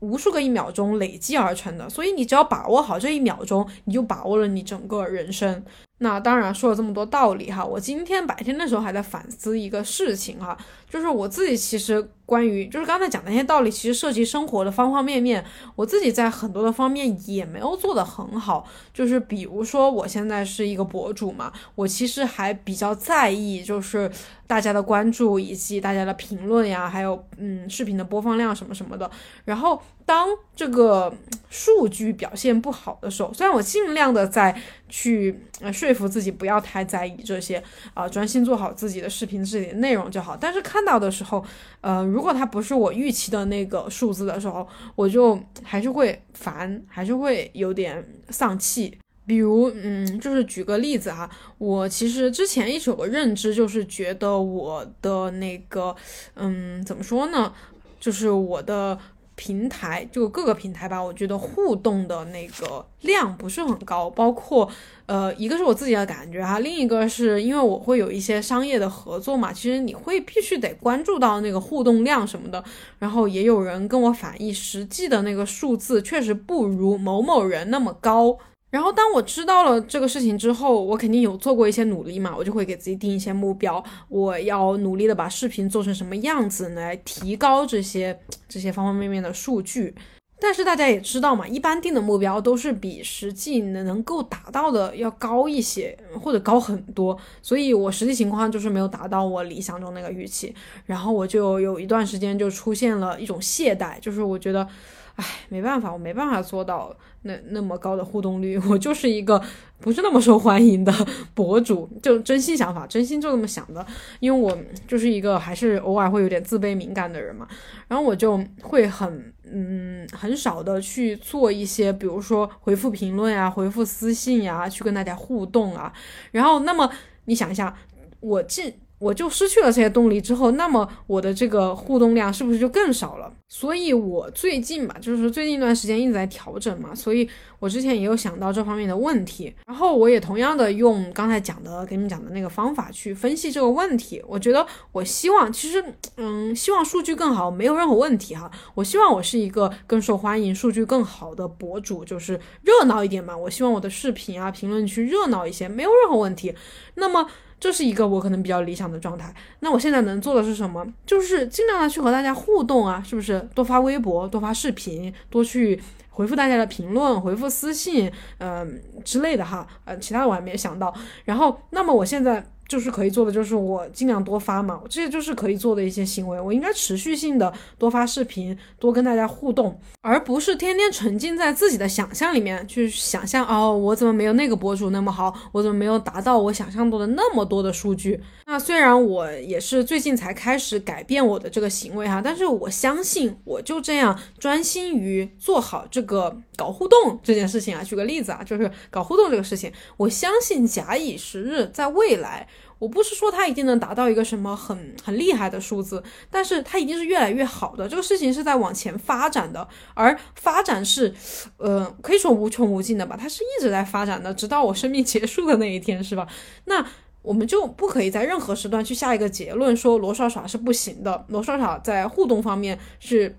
[0.00, 5.64] 无数个一秒钟累积而成的，所以你只要把握好这一秒钟，你就把握了你整个人生。
[5.98, 10.54] 那当然说了这么多道理哈，我今天白天的时候还在反思一个事情哈，
[10.90, 15.42] 就是我自己其实关于就是刚才讲的那些道理，其实涉及生活的方方面面，
[15.74, 18.68] 我自己在很多的方面也没有做得很好。
[18.92, 24.10] 就是比如说我现在是一个博主嘛，我其实还比较在意就是
[24.46, 29.10] 大家的关注以及大家的评论呀，还有嗯视频的播放量什么什么的。
[29.44, 31.12] 然后当这个
[31.50, 34.56] 数据表现不好的时候，虽然我尽量的在
[34.88, 35.40] 去
[35.72, 37.62] 说服自己不要太在意这些
[37.94, 40.36] 啊，专心做好自己的视频自己的内容就好。
[40.36, 41.44] 但是看到的时候，
[41.80, 48.96] 呃，如果它不是我预期的那个数字的时候，我就还是会烦，还是会有点丧气。
[49.26, 55.94] 比如，嗯，就是举个例子哈，我其实之前一直有个认知，就是觉得我的那个，
[56.34, 57.52] 嗯，怎么说呢，
[58.00, 58.98] 就是我的。
[59.38, 64.66] 平台就各个平台吧，我觉得互动的那个量不是很高，包括
[65.04, 72.64] 呃，一个是我自己的感觉哈，另一个是因为我会有一些商业的合作嘛，其实你会必须得关注到那个互动量什么的，
[72.98, 78.38] 然后也有人跟我反映，实际的那个数字确实不如某某人那么高。
[78.76, 89.94] 然后当我知道了这个事情之后，我肯定有做过一些努力嘛，我就会给自己定一些目标，我要努力的把视频做成什么样子来提高这些这些方方面面的数据。
[90.38, 97.16] 但是大家也知道嘛，一般定的目标都是比实际能能够达到的要高一些，或者高很多。
[97.40, 100.54] 所以我实际情况就是没有达到我理想中那个预期，
[100.84, 104.68] 然后我就有一段时间就出现了一种懈怠，就是我觉得。
[105.16, 106.94] 唉，没办法，我没办法做到
[107.26, 109.42] 那那么高的互动率，我就是一个
[109.80, 110.92] 不是那么受欢迎的
[111.34, 113.84] 博主，就真心想法，真心就这么想的，
[114.20, 114.56] 因为我
[114.86, 117.46] 就是一个还是偶尔会有点自卑敏感的人嘛，
[117.88, 125.92] 然后我就会很嗯很少的去做一些，比如说回复评论呀、回复私信呀，去跟大家互动啊，
[126.30, 126.90] 然后那么
[127.26, 127.76] 你想一下，
[128.20, 128.72] 我进。
[128.98, 133.32] 我就失去了这些动力之后，那么我的这个互动量是不是就更少了？
[133.48, 137.28] 所以我最近吧，就是最近一段时间一直在调整嘛，所以
[137.58, 144.22] 我之前也有想到这方面的问题，然后我也同样的用刚才讲的给你们讲的那个方法去分析这个问题。
[144.26, 145.84] 我觉得我希望，其实
[146.16, 148.50] 嗯，希望数据更好没有任何问题哈。
[148.74, 153.36] 我希望我是一个更受欢迎、数据更好的博主，就是热闹一点嘛。
[153.36, 156.54] 我希望我的视频啊、评论区热闹一些，没有任何问题。
[156.94, 157.28] 那么。
[157.58, 159.34] 这是一个我可能比较理想的状态。
[159.60, 160.86] 那我现在能做的是什么？
[161.04, 163.40] 就是尽量的去和大家互动啊，是不是？
[163.54, 165.80] 多发微博，多发视频，多去
[166.10, 169.66] 回复大家的评论，回复私信，嗯之类的哈。
[169.84, 170.94] 呃，其他的我还没想到。
[171.24, 172.44] 然后，那么我现在。
[172.68, 176.40] 就是可以做的，就是我尽量多发嘛，这些就是可以做的一些行为。
[176.40, 188.20] 我应该持续性的多发视频，多跟大家互动，而不是天天沉浸在自己的想象里面去想象哦，我怎么没有那个博主那么好，我怎么没有达到我想象中的那么多的数据？
[188.46, 197.82] 那虽然我也是最近才开始改变我的这个行为哈，但是我相信我就这样专心于做好这个搞互动这件事情啊。
[197.82, 202.46] 举个例子啊，就是搞互动这个事情，我相信假以时日，在未来。
[202.78, 207.88] 我不是说它一定能达到一个什么很很厉害的数字，但是它一定是越来越好的。
[207.88, 211.14] 这个事情是在往前发展的，而发展是，
[211.56, 213.16] 呃，可以说无穷无尽的吧。
[213.18, 216.28] 它是一直在发展的，直到我生命结束的那一天，是吧？
[216.66, 216.86] 那
[217.22, 223.36] 我们就不可以在任何时段去下一个结论，说罗耍耍是不行的，罗耍耍在互动方面是，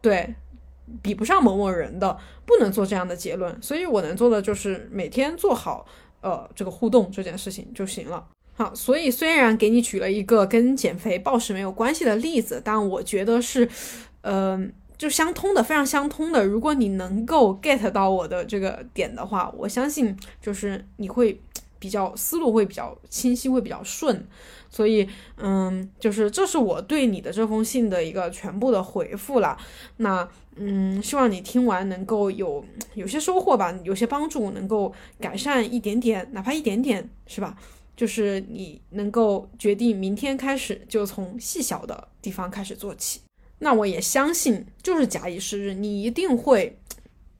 [0.00, 0.34] 对，
[1.02, 3.56] 比不上某某人的，不能做这样的结论。
[3.62, 5.86] 所以我能做的就是每天做好，
[6.22, 8.26] 呃，这个互动这件事情就行了。
[8.56, 13.68] 好，所以虽然给你举了一个跟减肥暴食没有关系的例子，但我觉得是，
[14.20, 14.64] 呃，
[14.96, 16.44] 就相通的，非常相通的。
[16.44, 21.40] 如果你能够 get 到我的这个点的话，我相信就是你会
[21.80, 24.24] 比较思路会比较清晰，会比较顺。
[24.70, 29.56] 所以，嗯，就是这是我对你的这封信的一个全部的回复了。
[29.96, 37.56] 那，嗯，希望你听完能够有有些收获吧，有些帮助，能够改善一点点，哪怕一点点，是吧？
[37.96, 43.20] 就是你能够决定明天开始就从细小的地方开始做起，
[43.58, 46.78] 那我也相信，就是假以时日，你一定会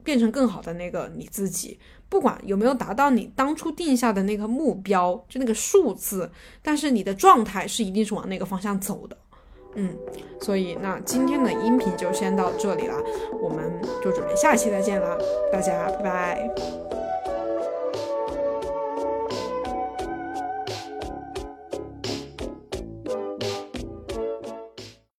[0.02, 1.78] 变成更好的那个你自己。
[2.08, 6.30] 不管有没有达到你当初定下的那个目标，就那个数字，
[6.62, 9.16] 但是你的状态是一定是往那个方向走的。
[9.74, 9.96] 嗯，
[10.40, 12.96] 所以那今天的音频就先到这里啦，
[13.42, 13.68] 我们
[14.04, 15.18] 就准备下期再见啦，
[15.50, 17.03] 大家拜拜。